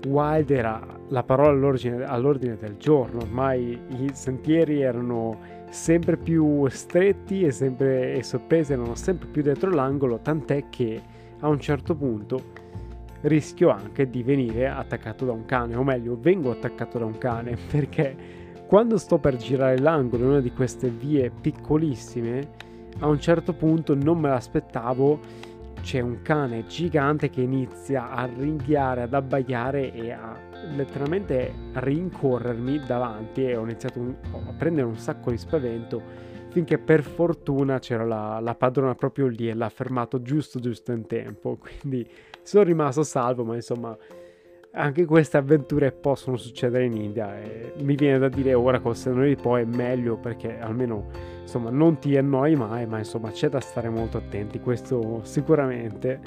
wild 0.06 0.50
era 0.50 0.80
la 1.08 1.22
parola 1.22 1.50
all'ordine, 1.50 2.04
all'ordine 2.04 2.56
del 2.56 2.76
giorno, 2.76 3.20
ormai 3.20 3.78
i 3.88 4.10
sentieri 4.12 4.80
erano 4.80 5.38
sempre 5.70 6.16
più 6.16 6.66
stretti 6.68 7.42
e, 7.42 7.50
sempre, 7.50 8.14
e 8.14 8.22
sorprese 8.22 8.72
erano 8.74 8.94
sempre 8.94 9.28
più 9.28 9.42
dietro 9.42 9.70
l'angolo, 9.70 10.18
tant'è 10.20 10.64
che 10.68 11.00
a 11.40 11.48
un 11.48 11.60
certo 11.60 11.94
punto 11.94 12.68
rischio 13.22 13.68
anche 13.68 14.08
di 14.08 14.22
venire 14.22 14.68
attaccato 14.68 15.24
da 15.24 15.32
un 15.32 15.44
cane, 15.44 15.76
o 15.76 15.82
meglio, 15.82 16.16
vengo 16.18 16.50
attaccato 16.50 16.98
da 16.98 17.04
un 17.04 17.18
cane 17.18 17.56
perché 17.70 18.38
quando 18.66 18.98
sto 18.98 19.18
per 19.18 19.36
girare 19.36 19.78
l'angolo 19.78 20.24
in 20.24 20.30
una 20.30 20.40
di 20.40 20.52
queste 20.52 20.88
vie 20.88 21.30
piccolissime, 21.30 22.68
a 23.00 23.06
un 23.06 23.20
certo 23.20 23.52
punto 23.52 23.94
non 23.94 24.18
me 24.18 24.28
l'aspettavo, 24.28 25.18
c'è 25.80 26.00
un 26.00 26.22
cane 26.22 26.66
gigante 26.66 27.30
che 27.30 27.40
inizia 27.40 28.10
a 28.10 28.24
ringhiare, 28.24 29.02
ad 29.02 29.14
abbaiare 29.14 29.92
e 29.92 30.10
a 30.10 30.38
letteralmente 30.74 31.52
rincorrermi 31.74 32.80
davanti 32.86 33.44
e 33.44 33.56
ho 33.56 33.62
iniziato 33.62 33.98
un, 33.98 34.14
a 34.32 34.52
prendere 34.52 34.86
un 34.86 34.96
sacco 34.96 35.30
di 35.30 35.38
spavento 35.38 36.28
finché 36.50 36.78
per 36.78 37.02
fortuna 37.02 37.78
c'era 37.78 38.04
la, 38.04 38.40
la, 38.40 38.54
padrona 38.54 38.94
proprio 38.94 39.28
lì 39.28 39.48
e 39.48 39.54
l'ha 39.54 39.68
fermato 39.68 40.20
giusto 40.20 40.58
giusto 40.58 40.92
in 40.92 41.06
tempo. 41.06 41.56
Quindi 41.58 42.08
sono 42.42 42.64
rimasto 42.64 43.02
salvo 43.02 43.44
ma 43.44 43.54
insomma 43.54 43.96
anche 44.72 45.04
queste 45.04 45.36
avventure 45.36 45.90
possono 45.90 46.36
succedere 46.36 46.84
in 46.84 46.94
India 46.94 47.36
e 47.40 47.72
mi 47.78 47.96
viene 47.96 48.18
da 48.18 48.28
dire 48.28 48.54
ora 48.54 48.78
col 48.78 48.96
senno 48.96 49.24
di 49.24 49.34
poi 49.34 49.62
è 49.62 49.64
meglio 49.64 50.16
perché 50.16 50.60
almeno 50.60 51.08
insomma 51.42 51.70
non 51.70 51.98
ti 51.98 52.16
annoi 52.16 52.54
mai 52.54 52.86
ma 52.86 52.98
insomma 52.98 53.30
c'è 53.32 53.48
da 53.48 53.58
stare 53.58 53.88
molto 53.88 54.18
attenti 54.18 54.60
questo 54.60 55.20
sicuramente. 55.24 56.20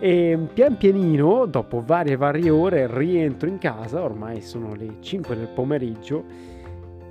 E 0.00 0.36
pian 0.52 0.76
pianino, 0.78 1.46
dopo 1.46 1.80
varie 1.80 2.16
varie 2.16 2.50
ore, 2.50 2.88
rientro 2.88 3.48
in 3.48 3.58
casa, 3.58 4.02
ormai 4.02 4.40
sono 4.40 4.74
le 4.74 4.96
5 4.98 5.36
del 5.36 5.46
pomeriggio, 5.46 6.24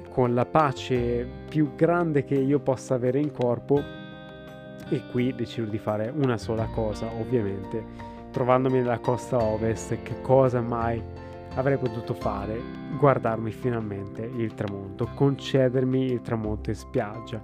con 0.09 0.33
la 0.33 0.45
pace 0.45 1.25
più 1.47 1.73
grande 1.75 2.25
che 2.25 2.35
io 2.35 2.59
possa 2.59 2.95
avere 2.95 3.19
in 3.19 3.31
corpo 3.31 3.81
e 4.89 5.03
qui 5.09 5.33
decido 5.33 5.69
di 5.69 5.77
fare 5.77 6.11
una 6.13 6.37
sola 6.37 6.65
cosa, 6.65 7.07
ovviamente, 7.17 8.10
trovandomi 8.31 8.79
nella 8.79 8.99
costa 8.99 9.41
ovest, 9.41 10.01
che 10.01 10.21
cosa 10.21 10.61
mai 10.61 11.01
avrei 11.55 11.77
potuto 11.77 12.13
fare? 12.13 12.59
Guardarmi 12.97 13.51
finalmente 13.51 14.29
il 14.35 14.53
tramonto, 14.53 15.09
concedermi 15.13 16.05
il 16.05 16.21
tramonto 16.21 16.69
in 16.69 16.75
spiaggia. 16.75 17.41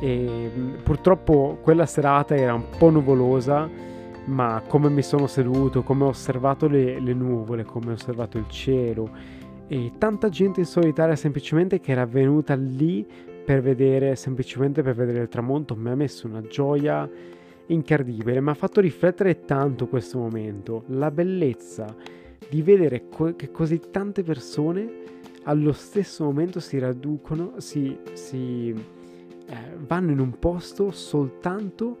E 0.00 0.50
purtroppo 0.82 1.58
quella 1.60 1.86
serata 1.86 2.34
era 2.34 2.54
un 2.54 2.64
po' 2.78 2.90
nuvolosa 2.90 3.96
ma 4.26 4.62
come 4.66 4.90
mi 4.90 5.02
sono 5.02 5.26
seduto, 5.26 5.82
come 5.82 6.04
ho 6.04 6.08
osservato 6.08 6.68
le, 6.68 7.00
le 7.00 7.14
nuvole, 7.14 7.64
come 7.64 7.90
ho 7.90 7.94
osservato 7.94 8.36
il 8.36 8.46
cielo 8.48 9.08
e 9.68 9.92
tanta 9.98 10.30
gente 10.30 10.60
in 10.60 10.66
solitaria 10.66 11.14
semplicemente 11.14 11.78
che 11.78 11.92
era 11.92 12.06
venuta 12.06 12.54
lì 12.54 13.06
per 13.44 13.60
vedere, 13.60 14.16
semplicemente 14.16 14.82
per 14.82 14.94
vedere 14.94 15.20
il 15.20 15.28
tramonto, 15.28 15.76
mi 15.76 15.90
ha 15.90 15.94
messo 15.94 16.26
una 16.26 16.40
gioia 16.40 17.08
incredibile, 17.68 18.40
mi 18.40 18.50
ha 18.50 18.54
fatto 18.54 18.80
riflettere 18.80 19.44
tanto 19.44 19.88
questo 19.88 20.18
momento, 20.18 20.84
la 20.88 21.10
bellezza 21.10 21.94
di 22.48 22.62
vedere 22.62 23.08
co- 23.08 23.34
che 23.34 23.50
così 23.50 23.80
tante 23.90 24.22
persone 24.22 25.06
allo 25.44 25.72
stesso 25.72 26.24
momento 26.24 26.60
si 26.60 26.78
raducono, 26.78 27.54
si, 27.58 27.98
si 28.12 28.70
eh, 28.70 29.76
vanno 29.78 30.10
in 30.10 30.18
un 30.18 30.38
posto 30.38 30.90
soltanto 30.90 31.96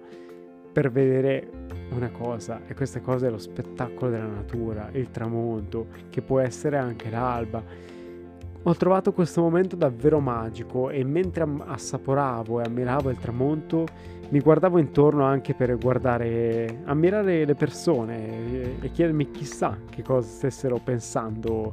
per 0.72 0.90
vedere 0.90 1.50
una 1.90 2.10
cosa 2.10 2.66
e 2.66 2.74
questa 2.74 3.00
cosa 3.00 3.26
è 3.26 3.30
lo 3.30 3.38
spettacolo 3.38 4.10
della 4.10 4.26
natura, 4.26 4.90
il 4.92 5.10
tramonto, 5.10 5.86
che 6.10 6.20
può 6.22 6.40
essere 6.40 6.76
anche 6.76 7.10
l'alba. 7.10 7.62
Ho 8.64 8.74
trovato 8.74 9.12
questo 9.12 9.40
momento 9.40 9.76
davvero 9.76 10.18
magico 10.20 10.90
e 10.90 11.04
mentre 11.04 11.46
assaporavo 11.64 12.60
e 12.60 12.64
ammiravo 12.64 13.08
il 13.08 13.16
tramonto 13.16 13.86
mi 14.30 14.40
guardavo 14.40 14.78
intorno 14.78 15.24
anche 15.24 15.54
per 15.54 15.78
guardare, 15.78 16.82
ammirare 16.84 17.46
le 17.46 17.54
persone 17.54 18.80
e 18.80 18.90
chiedermi 18.90 19.30
chissà 19.30 19.78
che 19.88 20.02
cosa 20.02 20.28
stessero 20.28 20.78
pensando 20.82 21.72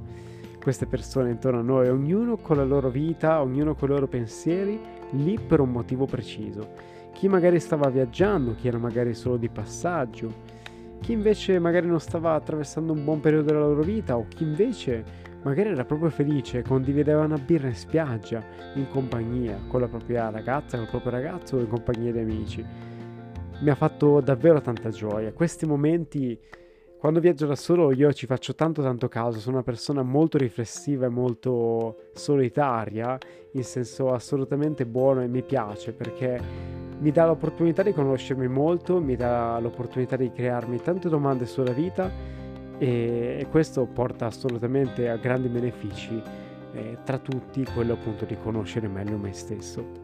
queste 0.62 0.86
persone 0.86 1.32
intorno 1.32 1.60
a 1.60 1.64
noi, 1.64 1.90
ognuno 1.90 2.38
con 2.38 2.58
la 2.58 2.64
loro 2.64 2.90
vita, 2.90 3.42
ognuno 3.42 3.76
con 3.76 3.90
i 3.90 3.92
loro 3.92 4.08
pensieri, 4.08 4.80
lì 5.12 5.38
per 5.38 5.60
un 5.60 5.72
motivo 5.72 6.06
preciso. 6.06 6.70
Chi 7.14 7.28
magari 7.28 7.60
stava 7.60 7.90
viaggiando, 7.90 8.56
chi 8.56 8.68
era 8.68 8.78
magari 8.78 9.14
solo 9.14 9.38
di 9.38 9.50
passaggio, 9.50 10.32
chi 11.02 11.12
invece 11.12 11.60
magari 11.60 11.88
non 11.88 12.00
stava 12.00 12.34
attraversando 12.34 12.94
un 12.94 13.04
buon 13.04 13.20
periodo 13.20 13.46
della 13.46 13.60
loro 13.60 13.84
vita 13.84 14.18
o 14.18 14.26
chi 14.28 14.44
invece 14.44 15.04
magari 15.46 15.70
era 15.70 15.86
proprio 15.86 16.10
felice, 16.10 16.64
condivideva 16.64 17.24
una 17.24 17.38
birra 17.38 17.68
in 17.68 17.76
spiaggia, 17.76 18.44
in 18.74 18.90
compagnia, 18.90 19.60
con 19.68 19.80
la 19.80 19.88
propria 19.88 20.32
ragazza, 20.32 20.76
con 20.76 20.86
il 20.86 20.90
proprio 20.90 21.12
ragazzo 21.12 21.58
o 21.58 21.60
in 21.60 21.68
compagnia 21.68 22.12
di 22.12 22.20
amici. 22.20 22.66
Mi 23.60 23.70
ha 23.70 23.76
fatto 23.76 24.22
davvero 24.22 24.60
tanta 24.60 24.90
gioia. 24.90 25.32
Questi 25.34 25.68
momenti, 25.68 26.38
quando 26.98 27.20
viaggio 27.20 27.46
da 27.46 27.56
solo, 27.56 27.94
io 27.94 28.12
ci 28.12 28.26
faccio 28.26 28.56
tanto 28.56 28.82
tanto 28.82 29.08
caso, 29.08 29.40
sono 29.40 29.58
una 29.58 29.64
persona 29.64 30.02
molto 30.02 30.40
riflessiva 30.40 31.06
e 31.06 31.10
molto 31.10 32.10
solitaria, 32.14 33.16
in 33.52 33.64
senso 33.64 34.12
assolutamente 34.12 34.88
buono 34.88 35.22
e 35.22 35.28
mi 35.28 35.44
piace 35.44 35.94
perché 35.94 36.42
mi 36.98 37.12
dà 37.12 37.28
l'opportunità 37.28 37.84
di 37.84 37.94
conoscermi 37.94 38.48
molto, 38.48 39.00
mi 39.00 39.16
dà 39.16 39.60
l'opportunità 39.60 40.16
di 40.16 40.32
crearmi 40.32 40.82
tante 40.82 41.08
domande 41.08 41.46
sulla 41.46 41.72
vita 41.72 42.36
e, 42.78 43.48
questo 43.50 43.86
porta 43.86 44.28
assolutamente 44.28 45.10
a 45.10 45.18
grandi 45.18 45.48
benefici, 45.48 46.22
eh, 46.74 46.98
tra 47.04 47.18
tutti 47.18 47.66
quello 47.74 47.94
appunto 47.94 48.26
di 48.26 48.36
conoscere 48.42 48.88
meglio 48.88 49.18
me 49.18 49.34
stesso. 49.34 50.04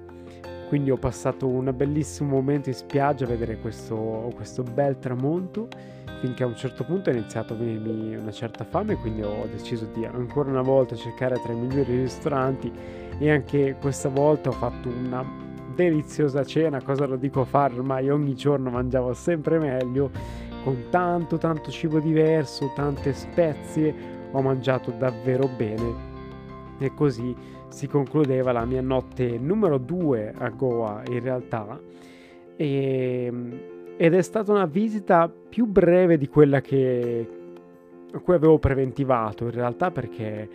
Quindi 0.68 0.90
ho 0.90 0.98
passato 0.98 1.48
un 1.48 1.74
bellissimo 1.76 2.30
momento 2.30 2.70
in 2.70 2.76
spiaggia 2.76 3.26
a 3.26 3.28
vedere 3.28 3.60
questo, 3.60 4.32
questo 4.36 4.64
bel 4.64 5.00
tramonto 5.00 5.68
finché 6.22 6.44
a 6.44 6.46
un 6.46 6.56
certo 6.56 6.86
punto 6.86 7.10
è 7.10 7.14
iniziato 7.14 7.54
a 7.54 7.56
venirmi 7.58 8.16
una 8.16 8.32
certa 8.32 8.64
fame, 8.64 8.96
quindi 8.96 9.24
ho 9.24 9.48
deciso 9.52 9.90
di 9.92 10.06
ancora 10.06 10.50
una 10.50 10.62
volta 10.62 10.96
cercare 10.96 11.42
tra 11.44 11.52
i 11.52 11.56
migliori 11.56 11.98
ristoranti 11.98 12.72
e 13.18 13.32
anche 13.32 13.76
questa 13.82 14.08
volta 14.08 14.50
ho 14.50 14.54
fatto 14.54 14.88
una 14.88 15.26
deliziosa 15.76 16.46
cena, 16.46 16.82
cosa 16.82 17.06
lo 17.06 17.16
dico 17.16 17.42
a 17.42 17.46
fare 17.46 17.74
ormai 17.74 18.10
ogni 18.10 18.36
giorno 18.36 18.70
mangiavo 18.70 19.14
sempre 19.14 19.58
meglio, 19.58 20.12
con 20.64 20.86
tanto 20.90 21.38
tanto 21.38 21.72
cibo 21.72 22.00
diverso, 22.00 22.72
tante 22.76 23.14
spezie, 23.14 23.94
ho 24.32 24.42
mangiato 24.42 24.92
davvero 24.92 25.48
bene. 25.48 26.10
E 26.80 26.94
così 26.94 27.36
si 27.70 27.88
concludeva 27.88 28.52
la 28.52 28.66
mia 28.66 28.82
notte 28.82 29.38
numero 29.38 29.78
2 29.78 30.34
a 30.38 30.50
Goa 30.50 31.04
in 31.10 31.20
realtà. 31.22 31.80
E, 32.56 33.32
ed 33.98 34.14
è 34.14 34.22
stata 34.22 34.52
una 34.52 34.66
visita 34.66 35.30
più 35.30 35.66
breve 35.66 36.18
di 36.18 36.28
quella 36.28 36.62
che 36.62 37.28
a 38.14 38.20
cui 38.20 38.34
avevo 38.34 38.60
preventivato 38.60 39.46
in 39.46 39.52
realtà 39.52 39.90
perché 39.90 40.50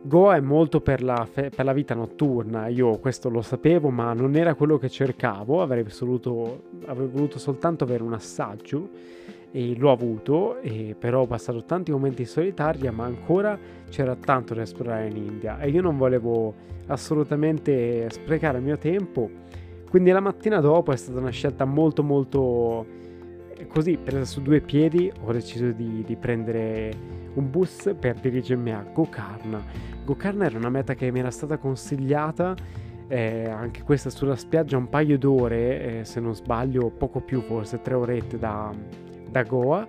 Goa 0.00 0.36
è 0.36 0.40
molto 0.40 0.80
per 0.80 1.02
la, 1.02 1.26
fe- 1.30 1.50
per 1.50 1.64
la, 1.64 1.72
vita 1.72 1.94
notturna, 1.94 2.68
io 2.68 2.98
questo 2.98 3.28
lo 3.28 3.42
sapevo, 3.42 3.90
ma 3.90 4.12
non 4.12 4.36
era 4.36 4.54
quello 4.54 4.78
che 4.78 4.88
cercavo, 4.88 5.60
avrei 5.60 5.84
voluto, 5.98 6.62
avrei 6.86 7.08
voluto 7.08 7.38
soltanto 7.38 7.82
avere 7.82 8.04
un 8.04 8.12
assaggio 8.12 8.88
e 9.50 9.74
l'ho 9.76 9.90
avuto, 9.90 10.58
e 10.60 10.94
però 10.98 11.22
ho 11.22 11.26
passato 11.26 11.64
tanti 11.64 11.90
momenti 11.90 12.22
in 12.22 12.28
solitaria, 12.28 12.92
ma 12.92 13.04
ancora 13.04 13.58
c'era 13.88 14.14
tanto 14.14 14.54
da 14.54 14.62
esplorare 14.62 15.08
in 15.08 15.16
India 15.16 15.58
e 15.58 15.70
io 15.70 15.80
non 15.80 15.96
volevo 15.96 16.54
assolutamente 16.86 18.08
sprecare 18.10 18.58
il 18.58 18.64
mio 18.64 18.78
tempo, 18.78 19.30
quindi 19.88 20.10
la 20.10 20.20
mattina 20.20 20.60
dopo 20.60 20.92
è 20.92 20.96
stata 20.96 21.18
una 21.18 21.30
scelta 21.30 21.64
molto 21.64 22.02
molto 22.02 22.86
E 23.56 23.66
così, 23.66 23.96
presa 23.96 24.24
su 24.24 24.40
due 24.40 24.60
piedi, 24.60 25.10
ho 25.24 25.32
deciso 25.32 25.72
di, 25.72 26.04
di 26.06 26.14
prendere 26.14 26.92
un 27.34 27.50
bus 27.50 27.92
per 27.98 28.14
dirigermi 28.20 28.70
a 28.72 28.84
Gokarna. 28.92 29.60
Gokarna 30.04 30.44
era 30.44 30.56
una 30.56 30.68
meta 30.68 30.94
che 30.94 31.10
mi 31.10 31.18
era 31.18 31.32
stata 31.32 31.58
consigliata, 31.58 32.54
eh, 33.08 33.48
anche 33.48 33.82
questa 33.82 34.10
sulla 34.10 34.36
spiaggia, 34.36 34.76
un 34.76 34.88
paio 34.88 35.18
d'ore, 35.18 36.00
eh, 36.00 36.04
se 36.04 36.20
non 36.20 36.36
sbaglio, 36.36 36.88
poco 36.90 37.20
più, 37.20 37.40
forse 37.40 37.80
tre 37.82 37.94
orette 37.94 38.38
da, 38.38 38.72
da 39.30 39.42
Goa 39.42 39.86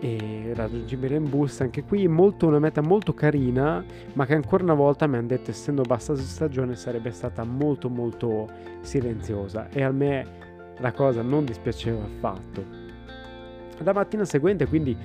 e 0.00 0.52
raggiungibile 0.54 1.16
in 1.16 1.28
bus 1.28 1.60
anche 1.60 1.84
qui. 1.84 2.08
Molto, 2.08 2.46
una 2.46 2.58
meta 2.58 2.80
molto 2.80 3.14
carina 3.14 3.84
ma 4.14 4.26
che 4.26 4.34
ancora 4.34 4.62
una 4.62 4.74
volta 4.74 5.06
mi 5.06 5.16
hanno 5.16 5.28
detto 5.28 5.50
essendo 5.50 5.82
bassa 5.82 6.16
stagione 6.16 6.74
sarebbe 6.74 7.10
stata 7.10 7.44
molto 7.44 7.88
molto 7.88 8.48
silenziosa. 8.80 9.68
E 9.68 9.82
a 9.82 9.90
me 9.90 10.26
la 10.78 10.92
cosa 10.92 11.22
non 11.22 11.44
dispiaceva 11.44 12.02
affatto. 12.02 12.64
La 13.82 13.92
mattina 13.92 14.24
seguente 14.24 14.66
quindi 14.66 14.96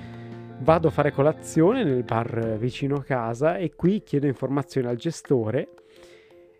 vado 0.60 0.88
a 0.88 0.90
fare 0.90 1.12
colazione 1.12 1.84
nel 1.84 2.02
bar 2.02 2.56
vicino 2.58 2.96
a 2.96 3.02
casa 3.02 3.56
e 3.56 3.74
qui 3.74 4.02
chiedo 4.02 4.26
informazioni 4.26 4.86
al 4.88 4.96
gestore. 4.96 5.68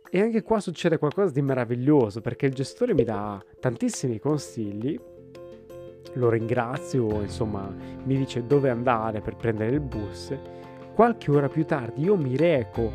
E 0.09 0.21
anche 0.21 0.43
qua 0.43 0.61
succede 0.61 0.99
qualcosa 0.99 1.33
di 1.33 1.43
meraviglioso 1.43 2.21
perché 2.21 2.47
il 2.47 2.55
gestore 2.55 2.95
mi 2.95 3.05
dà 3.05 3.43
tantissimi 3.59 4.19
consigli 4.19 4.99
lo 6.15 6.29
ringrazio, 6.29 7.21
insomma, 7.21 7.73
mi 8.05 8.17
dice 8.17 8.47
dove 8.47 8.71
andare 8.71 9.21
per 9.21 9.37
prendere 9.37 9.73
il 9.73 9.81
bus. 9.81 10.37
Qualche 10.95 11.31
ora 11.31 11.49
più 11.49 11.65
tardi 11.65 12.05
io 12.05 12.17
mi 12.17 12.37
reco 12.37 12.93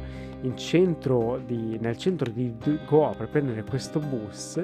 centro 0.56 1.40
di, 1.46 1.78
nel 1.80 1.98
centro 1.98 2.32
di 2.32 2.56
Goa 2.88 3.14
per 3.16 3.30
prendere 3.30 3.64
questo 3.64 4.00
bus 4.00 4.60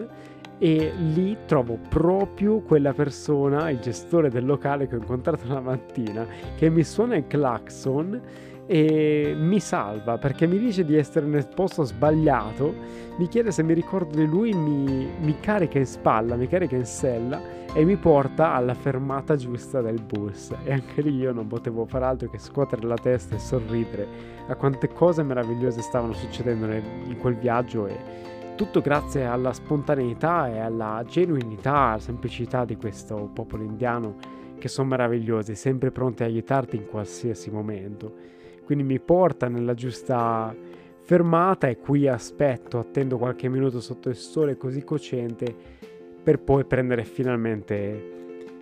e 0.59 0.91
lì 1.13 1.37
trovo 1.45 1.77
proprio 1.87 2.61
quella 2.61 2.93
persona, 2.93 3.69
il 3.69 3.79
gestore 3.79 4.29
del 4.29 4.45
locale 4.45 4.87
che 4.87 4.95
ho 4.95 4.97
incontrato 4.97 5.47
la 5.47 5.59
mattina, 5.59 6.25
che 6.55 6.69
mi 6.69 6.83
suona 6.83 7.15
il 7.15 7.27
clacson 7.27 8.19
e 8.67 9.33
mi 9.35 9.61
salva 9.61 10.17
perché 10.17 10.45
mi 10.45 10.59
dice 10.59 10.83
di 10.83 10.95
essere 10.95 11.25
nel 11.25 11.47
posto 11.47 11.83
sbagliato, 11.83 12.73
mi 13.17 13.27
chiede 13.27 13.51
se 13.51 13.63
mi 13.63 13.73
ricordo 13.73 14.17
di 14.17 14.25
lui, 14.25 14.53
mi, 14.53 15.07
mi 15.19 15.39
carica 15.39 15.79
in 15.79 15.85
spalla, 15.85 16.35
mi 16.35 16.47
carica 16.47 16.75
in 16.75 16.85
sella 16.85 17.41
e 17.73 17.83
mi 17.85 17.95
porta 17.95 18.53
alla 18.53 18.73
fermata 18.73 19.35
giusta 19.35 19.81
del 19.81 20.01
bus 20.01 20.53
e 20.63 20.73
anche 20.73 21.01
lì 21.01 21.15
io 21.15 21.31
non 21.31 21.47
potevo 21.47 21.85
fare 21.85 22.05
altro 22.05 22.29
che 22.29 22.37
scuotere 22.37 22.85
la 22.85 22.97
testa 22.97 23.35
e 23.35 23.39
sorridere 23.39 24.35
a 24.47 24.55
quante 24.55 24.89
cose 24.89 25.23
meravigliose 25.23 25.81
stavano 25.81 26.13
succedendo 26.13 26.65
in 26.71 27.17
quel 27.19 27.35
viaggio 27.35 27.87
e 27.87 27.97
tutto 28.55 28.81
grazie 28.81 29.25
alla 29.25 29.53
spontaneità 29.53 30.49
e 30.49 30.59
alla 30.59 31.03
genuinità, 31.07 31.73
alla 31.73 31.99
semplicità 31.99 32.65
di 32.65 32.75
questo 32.75 33.29
popolo 33.31 33.63
indiano 33.63 34.15
che 34.57 34.67
sono 34.67 34.87
meravigliosi, 34.87 35.55
sempre 35.55 35.91
pronti 35.91 36.23
a 36.23 36.25
aiutarti 36.25 36.75
in 36.75 36.87
qualsiasi 36.87 37.51
momento. 37.51 38.35
Quindi 38.67 38.83
mi 38.83 38.99
porta 38.99 39.47
nella 39.47 39.73
giusta 39.73 40.53
fermata 40.99 41.69
e 41.69 41.77
qui 41.77 42.05
aspetto, 42.05 42.79
attendo 42.79 43.17
qualche 43.17 43.47
minuto 43.47 43.79
sotto 43.79 44.09
il 44.09 44.17
sole 44.17 44.57
così 44.57 44.83
cocente 44.83 45.55
per 46.21 46.41
poi 46.41 46.65
prendere 46.65 47.05
finalmente 47.05 48.15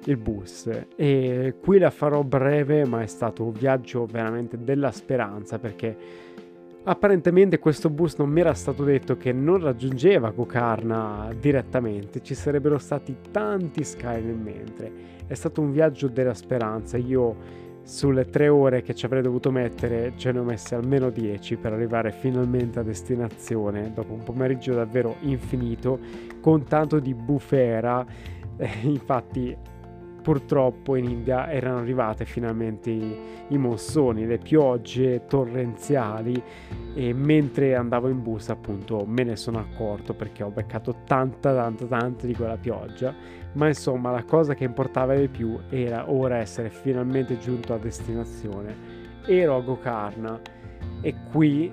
il 0.04 0.18
bus. 0.18 0.70
E 0.96 1.56
qui 1.60 1.80
la 1.80 1.90
farò 1.90 2.22
breve, 2.22 2.86
ma 2.86 3.02
è 3.02 3.08
stato 3.08 3.46
un 3.46 3.52
viaggio 3.52 4.06
veramente 4.06 4.64
della 4.64 4.92
speranza 4.92 5.58
perché 5.58 5.98
apparentemente 6.84 7.58
questo 7.58 7.90
bus 7.90 8.16
non 8.18 8.30
mi 8.30 8.42
era 8.42 8.54
stato 8.54 8.84
detto 8.84 9.18
che 9.18 9.32
non 9.32 9.60
raggiungeva 9.60 10.30
Gokarna 10.30 11.34
direttamente, 11.36 12.22
ci 12.22 12.36
sarebbero 12.36 12.78
stati 12.78 13.16
tanti 13.32 13.84
scali 13.84 14.22
nel 14.22 14.38
mentre. 14.38 14.92
È 15.26 15.34
stato 15.34 15.62
un 15.62 15.72
viaggio 15.72 16.10
della 16.10 16.36
speranza. 16.36 16.96
Io 16.96 17.64
sulle 17.86 18.30
tre 18.30 18.48
ore 18.48 18.82
che 18.82 18.96
ci 18.96 19.06
avrei 19.06 19.22
dovuto 19.22 19.52
mettere 19.52 20.14
ce 20.18 20.32
ne 20.32 20.40
ho 20.40 20.44
messe 20.44 20.74
almeno 20.74 21.12
10 21.12 21.56
per 21.58 21.72
arrivare 21.72 22.12
finalmente 22.12 22.80
a 22.80 22.84
destinazione 22.84 23.94
dopo 23.94 24.12
un 24.12 24.24
pomeriggio 24.24 24.74
davvero 24.74 25.18
infinito 25.22 26.00
con 26.42 26.64
tanto 26.64 27.00
di 27.00 27.14
bufera. 27.14 28.04
Eh, 28.58 28.70
infatti 28.84 29.56
purtroppo 30.26 30.96
in 30.96 31.06
India 31.06 31.52
erano 31.52 31.78
arrivate 31.78 32.26
finalmente 32.26 32.90
i, 32.90 33.16
i 33.50 33.58
monsoni, 33.60 34.26
le 34.26 34.40
piogge 34.40 35.28
torrenziali 35.28 36.42
e 36.96 37.14
mentre 37.14 37.76
andavo 37.76 38.08
in 38.08 38.24
bus 38.24 38.50
appunto 38.50 39.06
me 39.06 39.22
ne 39.22 39.36
sono 39.36 39.60
accorto 39.60 40.16
perché 40.16 40.42
ho 40.42 40.50
beccato 40.50 41.04
tanta 41.06 41.54
tanta 41.54 41.86
tanta 41.86 42.26
di 42.26 42.34
quella 42.34 42.58
pioggia. 42.58 43.14
Ma 43.52 43.68
insomma 43.68 44.10
la 44.10 44.24
cosa 44.24 44.56
che 44.56 44.64
importava 44.64 45.14
di 45.14 45.28
più 45.28 45.60
era 45.70 46.10
ora 46.10 46.38
essere 46.38 46.72
finalmente 46.72 47.38
giunto 47.38 47.76
a 47.76 47.78
destinazione. 47.78 48.76
Ero 49.28 49.58
a 49.58 49.62
Gokarna. 49.62 50.42
E 51.02 51.14
qui 51.32 51.72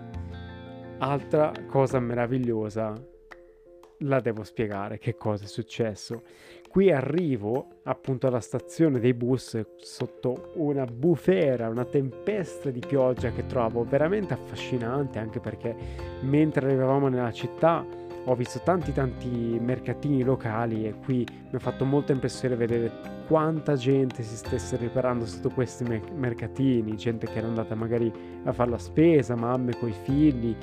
altra 0.98 1.52
cosa 1.68 1.98
meravigliosa 2.00 2.92
la 4.00 4.20
devo 4.20 4.42
spiegare 4.42 4.98
che 4.98 5.16
cosa 5.16 5.44
è 5.44 5.46
successo 5.46 6.22
qui 6.72 6.90
arrivo 6.90 7.80
appunto 7.82 8.26
alla 8.26 8.40
stazione 8.40 8.98
dei 8.98 9.12
bus 9.12 9.60
sotto 9.76 10.52
una 10.54 10.86
bufera, 10.86 11.68
una 11.68 11.84
tempesta 11.84 12.70
di 12.70 12.80
pioggia 12.80 13.30
che 13.30 13.44
trovo 13.44 13.84
veramente 13.84 14.32
affascinante 14.32 15.18
anche 15.18 15.38
perché 15.38 15.76
mentre 16.22 16.64
arrivavamo 16.64 17.08
nella 17.08 17.30
città 17.30 17.84
ho 18.24 18.34
visto 18.34 18.62
tanti 18.64 18.94
tanti 18.94 19.28
mercatini 19.28 20.22
locali 20.22 20.86
e 20.86 20.94
qui 21.04 21.26
mi 21.28 21.54
ha 21.54 21.58
fatto 21.58 21.84
molta 21.84 22.12
impressione 22.12 22.56
vedere 22.56 22.90
quanta 23.26 23.74
gente 23.74 24.22
si 24.22 24.36
stesse 24.36 24.78
riparando 24.78 25.26
sotto 25.26 25.50
questi 25.50 25.84
mercatini, 26.14 26.96
gente 26.96 27.26
che 27.26 27.36
era 27.36 27.48
andata 27.48 27.74
magari 27.74 28.10
a 28.44 28.52
fare 28.52 28.70
la 28.70 28.78
spesa, 28.78 29.36
mamme 29.36 29.76
con 29.78 29.90
i 29.90 29.94
figli 30.04 30.56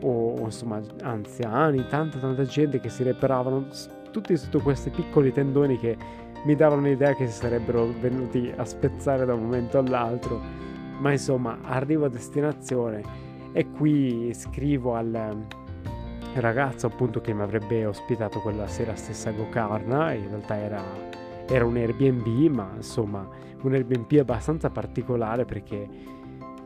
o, 0.00 0.38
insomma 0.38 0.80
anziani, 1.02 1.86
tanta 1.86 2.16
tanta 2.16 2.44
gente 2.44 2.80
che 2.80 2.88
si 2.88 3.02
riparavano 3.02 3.68
tutti 4.10 4.36
sotto 4.36 4.60
questi 4.60 4.90
piccoli 4.90 5.32
tendoni 5.32 5.78
che 5.78 5.96
mi 6.44 6.54
davano 6.54 6.82
l'idea 6.82 7.14
che 7.14 7.26
si 7.26 7.32
sarebbero 7.32 7.86
venuti 8.00 8.52
a 8.54 8.64
spezzare 8.64 9.24
da 9.24 9.34
un 9.34 9.42
momento 9.42 9.78
all'altro. 9.78 10.40
Ma 10.98 11.12
insomma, 11.12 11.58
arrivo 11.62 12.06
a 12.06 12.08
destinazione 12.08 13.02
e 13.52 13.70
qui 13.70 14.32
scrivo 14.34 14.94
al 14.94 15.46
ragazzo 16.34 16.86
appunto 16.86 17.20
che 17.20 17.32
mi 17.32 17.42
avrebbe 17.42 17.86
ospitato 17.86 18.40
quella 18.40 18.66
sera 18.66 18.94
stessa 18.94 19.30
a 19.30 19.32
Gokarna, 19.32 20.12
in 20.12 20.28
realtà 20.28 20.56
era, 20.56 20.82
era 21.48 21.64
un 21.64 21.76
Airbnb, 21.76 22.54
ma 22.54 22.70
insomma 22.76 23.26
un 23.62 23.72
Airbnb 23.72 24.18
abbastanza 24.18 24.70
particolare 24.70 25.44
perché 25.44 25.88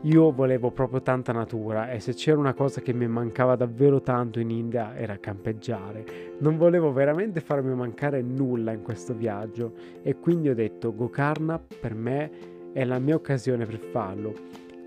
io 0.05 0.31
volevo 0.31 0.69
proprio 0.69 1.01
tanta 1.01 1.31
natura 1.31 1.89
e 1.89 1.99
se 1.99 2.13
c'era 2.13 2.37
una 2.37 2.53
cosa 2.53 2.79
che 2.79 2.93
mi 2.93 3.07
mancava 3.07 3.55
davvero 3.55 4.01
tanto 4.01 4.39
in 4.39 4.51
India 4.51 4.95
era 4.95 5.17
campeggiare. 5.17 6.05
Non 6.39 6.57
volevo 6.57 6.93
veramente 6.93 7.39
farmi 7.39 7.73
mancare 7.73 8.21
nulla 8.21 8.71
in 8.71 8.83
questo 8.83 9.15
viaggio 9.15 9.73
e 10.03 10.19
quindi 10.19 10.49
ho 10.49 10.53
detto 10.53 10.93
Gokarna 10.93 11.59
per 11.79 11.95
me 11.95 12.29
è 12.71 12.85
la 12.85 12.99
mia 12.99 13.15
occasione 13.15 13.65
per 13.65 13.79
farlo. 13.79 14.33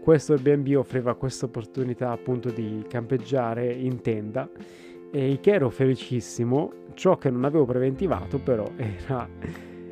Questo 0.00 0.34
Airbnb 0.34 0.76
offriva 0.76 1.16
questa 1.16 1.46
opportunità 1.46 2.12
appunto 2.12 2.50
di 2.50 2.84
campeggiare 2.88 3.72
in 3.72 4.00
tenda 4.00 4.48
e 5.10 5.38
che 5.40 5.50
ero 5.50 5.68
felicissimo. 5.68 6.86
Ciò 6.94 7.16
che 7.16 7.28
non 7.28 7.44
avevo 7.44 7.64
preventivato 7.64 8.38
però 8.38 8.70
era 8.76 9.28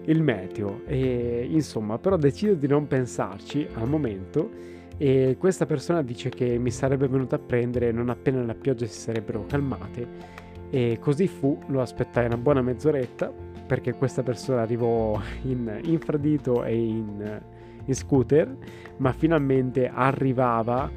il 0.05 0.23
meteo 0.23 0.83
e 0.87 1.49
insomma 1.51 1.99
però 1.99 2.17
decido 2.17 2.55
di 2.55 2.69
non 2.69 2.87
pensarci 2.87 3.67
al 3.75 3.89
momento 3.89 4.76
e 4.99 5.37
questa 5.39 5.67
persona 5.67 6.03
dice 6.03 6.31
che 6.31 6.59
mi 6.59 6.71
sarebbe 6.71 7.07
venuta 7.07 7.37
a 7.37 7.39
prendere 7.39 7.93
non 7.93 8.09
appena 8.09 8.43
le 8.43 8.55
piogge 8.55 8.87
si 8.87 8.99
sarebbero 8.99 9.45
calmate 9.47 10.35
e 10.71 10.99
così 11.01 11.29
fu, 11.29 11.59
lo 11.67 11.81
aspettai 11.81 12.27
una 12.27 12.39
buona 12.39 12.63
mezz'oretta 12.63 13.33
perché 13.67 13.95
questa 13.95 14.23
persona 14.23 14.63
arrivò 14.63 15.21
in 15.45 15.81
infradito 15.85 16.65
e 16.65 16.75
in, 16.75 17.41
in 17.85 17.95
scooter 17.95 18.57
ma 18.97 19.13
finalmente 19.13 19.91
arrivava 19.93 20.91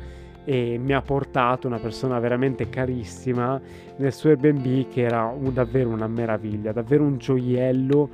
e 0.45 0.79
mi 0.81 0.93
ha 0.93 1.01
portato 1.01 1.67
una 1.67 1.77
persona 1.77 2.17
veramente 2.19 2.69
carissima 2.69 3.61
nel 3.97 4.13
suo 4.13 4.29
Airbnb 4.29 4.87
che 4.89 5.01
era 5.01 5.25
un, 5.25 5.53
davvero 5.53 5.89
una 5.89 6.07
meraviglia, 6.07 6.71
davvero 6.71 7.03
un 7.03 7.17
gioiello 7.17 8.09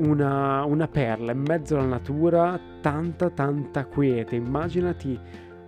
una, 0.00 0.64
una 0.64 0.88
perla 0.88 1.32
in 1.32 1.42
mezzo 1.46 1.76
alla 1.76 1.86
natura, 1.86 2.58
tanta 2.80 3.30
tanta 3.30 3.86
quiete. 3.86 4.36
Immaginati 4.36 5.18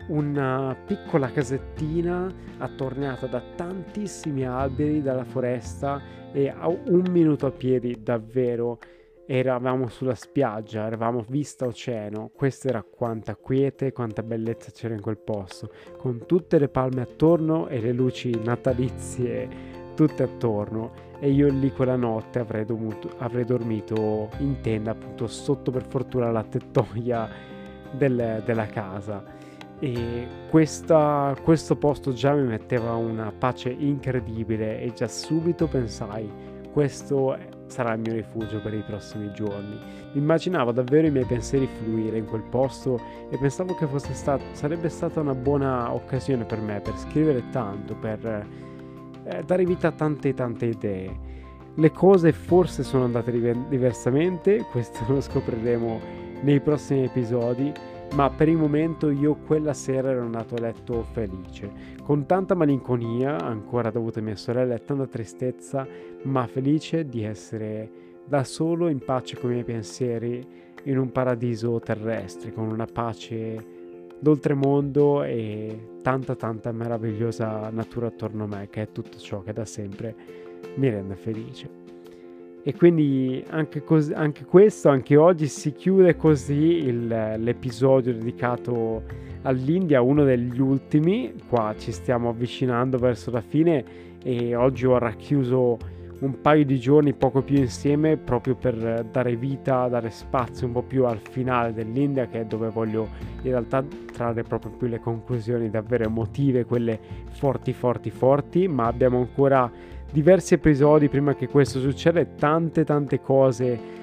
una 0.09 0.77
piccola 0.87 1.31
casettina 1.31 2.33
attorniata 2.59 3.27
da 3.27 3.43
tantissimi 3.55 4.45
alberi 4.45 5.03
dalla 5.03 5.25
foresta 5.25 6.01
e 6.33 6.49
a 6.49 6.67
un 6.67 7.05
minuto 7.11 7.47
a 7.47 7.51
piedi 7.51 8.03
davvero 8.03 8.79
eravamo 9.25 9.89
sulla 9.89 10.15
spiaggia, 10.15 10.87
eravamo 10.87 11.25
vista 11.29 11.67
oceano, 11.67 12.31
questa 12.35 12.69
era 12.69 12.83
quanta 12.83 13.37
quiete, 13.37 13.93
quanta 13.93 14.23
bellezza 14.23 14.71
c'era 14.73 14.95
in 14.95 15.01
quel 15.01 15.19
posto, 15.19 15.71
con 15.97 16.27
tutte 16.27 16.59
le 16.59 16.69
palme 16.69 17.03
attorno 17.03 17.69
e 17.69 17.81
le 17.81 17.93
luci 17.93 18.37
natalizie 18.43 19.81
tutte 19.95 20.23
attorno 20.23 21.11
e 21.19 21.31
io 21.31 21.49
lì 21.49 21.71
quella 21.73 21.97
notte 21.97 22.41
avrei, 22.41 22.65
dovuto, 22.65 23.11
avrei 23.19 23.45
dormito 23.45 24.29
in 24.39 24.61
tenda 24.61 24.91
appunto 24.91 25.27
sotto 25.27 25.71
per 25.71 25.85
fortuna 25.85 26.31
la 26.31 26.43
tettoia 26.43 27.29
del, 27.91 28.43
della 28.45 28.67
casa 28.67 29.23
e 29.79 30.27
questa, 30.49 31.35
questo 31.43 31.77
posto 31.77 32.13
già 32.13 32.33
mi 32.35 32.47
metteva 32.47 32.95
una 32.95 33.33
pace 33.37 33.69
incredibile 33.69 34.81
e 34.81 34.93
già 34.93 35.09
subito 35.09 35.67
pensai 35.67 36.31
questo 36.73 37.37
sarà 37.67 37.95
il 37.95 38.01
mio 38.01 38.13
rifugio 38.13 38.61
per 38.61 38.75
i 38.75 38.83
prossimi 38.87 39.31
giorni. 39.33 39.79
Immaginavo 40.13 40.73
davvero 40.73 41.07
i 41.07 41.11
miei 41.11 41.25
pensieri 41.25 41.67
fluire 41.67 42.19
in 42.19 42.27
quel 42.27 42.43
posto 42.43 43.01
e 43.31 43.37
pensavo 43.39 43.75
che 43.75 43.87
stato, 44.15 44.45
sarebbe 44.53 44.89
stata 44.89 45.21
una 45.21 45.35
buona 45.35 45.93
occasione 45.93 46.45
per 46.45 46.61
me 46.61 46.81
per 46.81 46.97
scrivere 46.97 47.49
tanto, 47.51 47.95
per 47.95 48.47
eh, 49.25 49.43
dare 49.45 49.65
vita 49.65 49.89
a 49.89 49.93
tante 49.93 50.35
tante 50.35 50.67
idee. 50.67 51.31
Le 51.75 51.91
cose 51.91 52.33
forse 52.33 52.83
sono 52.83 53.05
andate 53.05 53.33
diversamente, 53.69 54.67
questo 54.71 55.01
lo 55.09 55.21
scopriremo 55.21 56.01
nei 56.43 56.61
prossimi 56.61 57.05
episodi, 57.05 57.73
ma 58.15 58.29
per 58.29 58.49
il 58.49 58.59
momento 58.59 59.11
io 59.11 59.37
quella 59.37 59.73
sera 59.73 60.11
ero 60.11 60.23
andato 60.23 60.55
a 60.55 60.61
letto 60.61 61.03
felice, 61.13 61.71
con 62.03 62.27
tanta 62.27 62.55
malinconia 62.55 63.41
ancora 63.41 63.91
dovuta 63.91 64.19
a 64.19 64.23
mia 64.23 64.37
sorella 64.37 64.75
e 64.75 64.85
tanta 64.85 65.07
tristezza, 65.07 65.87
ma 66.25 66.47
felice 66.47 67.07
di 67.07 67.23
essere 67.23 67.91
da 68.27 68.45
solo 68.45 68.89
in 68.89 68.99
pace 68.99 69.39
con 69.39 69.51
i 69.51 69.55
miei 69.55 69.65
pensieri 69.65 70.47
in 70.85 70.99
un 70.99 71.11
paradiso 71.11 71.81
terrestre, 71.81 72.53
con 72.53 72.71
una 72.71 72.87
pace 72.87 73.81
d'oltremondo 74.23 75.25
e 75.25 75.97
tanta 76.01 76.37
tanta 76.37 76.71
meravigliosa 76.71 77.71
natura 77.71 78.07
attorno 78.07 78.45
a 78.45 78.47
me, 78.47 78.69
che 78.71 78.83
è 78.83 78.93
tutto 78.93 79.19
ciò 79.19 79.43
che 79.43 79.53
da 79.53 79.65
sempre 79.65 80.15
mi 80.77 80.89
rende 80.89 81.17
felice. 81.17 81.69
E 82.63 82.73
quindi 82.77 83.45
anche, 83.49 83.83
cos- 83.83 84.13
anche 84.13 84.45
questo, 84.45 84.89
anche 84.89 85.17
oggi 85.17 85.49
si 85.49 85.73
chiude 85.73 86.15
così 86.15 86.85
il, 86.85 87.09
l'episodio 87.09 88.13
dedicato 88.13 89.03
all'India, 89.43 90.01
uno 90.01 90.23
degli 90.23 90.61
ultimi. 90.61 91.35
Qua 91.49 91.75
ci 91.77 91.91
stiamo 91.91 92.29
avvicinando 92.29 92.99
verso 92.99 93.33
la 93.33 93.41
fine 93.41 93.85
e 94.23 94.55
oggi 94.55 94.87
ho 94.87 94.97
racchiuso 94.99 95.77
un 96.23 96.41
paio 96.41 96.65
di 96.65 96.79
giorni 96.79 97.15
poco 97.15 97.43
più 97.43 97.57
insieme 97.57 98.17
proprio 98.17 98.55
per 98.55 99.05
dare 99.11 99.35
vita, 99.35 99.89
dare 99.89 100.11
spazio 100.11 100.67
un 100.69 100.73
po' 100.73 100.83
più 100.83 101.05
al 101.05 101.19
finale 101.19 101.73
dell'India 101.73 102.27
che 102.27 102.41
è 102.41 102.45
dove 102.45 102.69
voglio 102.69 103.09
in 103.43 103.51
realtà 103.51 103.85
trarre 104.13 104.45
proprio 104.45 104.71
più 104.71 104.87
le 104.87 105.01
conclusioni 105.01 105.69
davvero 105.69 106.05
emotive, 106.05 106.65
quelle 106.65 106.99
forti 107.31 107.73
forti 107.73 108.11
forti, 108.11 108.69
ma 108.69 108.87
abbiamo 108.87 109.19
ancora 109.19 109.71
diversi 110.13 110.55
episodi 110.55 111.09
prima 111.09 111.35
che 111.35 111.49
questo 111.49 111.81
succeda 111.81 112.21
e 112.21 112.35
tante 112.37 112.85
tante 112.85 113.21
cose 113.21 114.01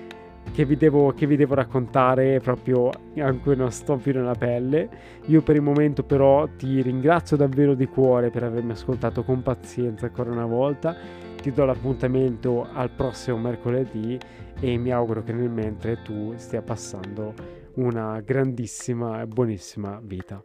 che 0.51 0.65
vi, 0.65 0.75
devo, 0.75 1.13
che 1.13 1.25
vi 1.25 1.37
devo 1.37 1.53
raccontare 1.53 2.39
proprio 2.39 2.89
a 3.17 3.33
cui 3.33 3.55
non 3.55 3.71
sto 3.71 3.95
più 3.95 4.11
nella 4.13 4.35
pelle. 4.35 4.89
Io 5.27 5.41
per 5.41 5.55
il 5.55 5.61
momento 5.61 6.03
però 6.03 6.47
ti 6.57 6.81
ringrazio 6.81 7.37
davvero 7.37 7.75
di 7.75 7.85
cuore 7.85 8.29
per 8.29 8.43
avermi 8.43 8.71
ascoltato 8.71 9.23
con 9.23 9.41
pazienza 9.41 10.07
ancora 10.07 10.31
una 10.31 10.45
volta. 10.45 11.27
Ti 11.41 11.51
do 11.51 11.63
l'appuntamento 11.63 12.67
al 12.73 12.91
prossimo 12.91 13.37
mercoledì 13.37 14.19
e 14.59 14.77
mi 14.77 14.91
auguro 14.91 15.23
che 15.23 15.31
nel 15.31 15.49
mentre 15.49 16.01
tu 16.01 16.33
stia 16.35 16.61
passando 16.61 17.33
una 17.75 18.19
grandissima 18.19 19.21
e 19.21 19.25
buonissima 19.25 20.01
vita. 20.03 20.43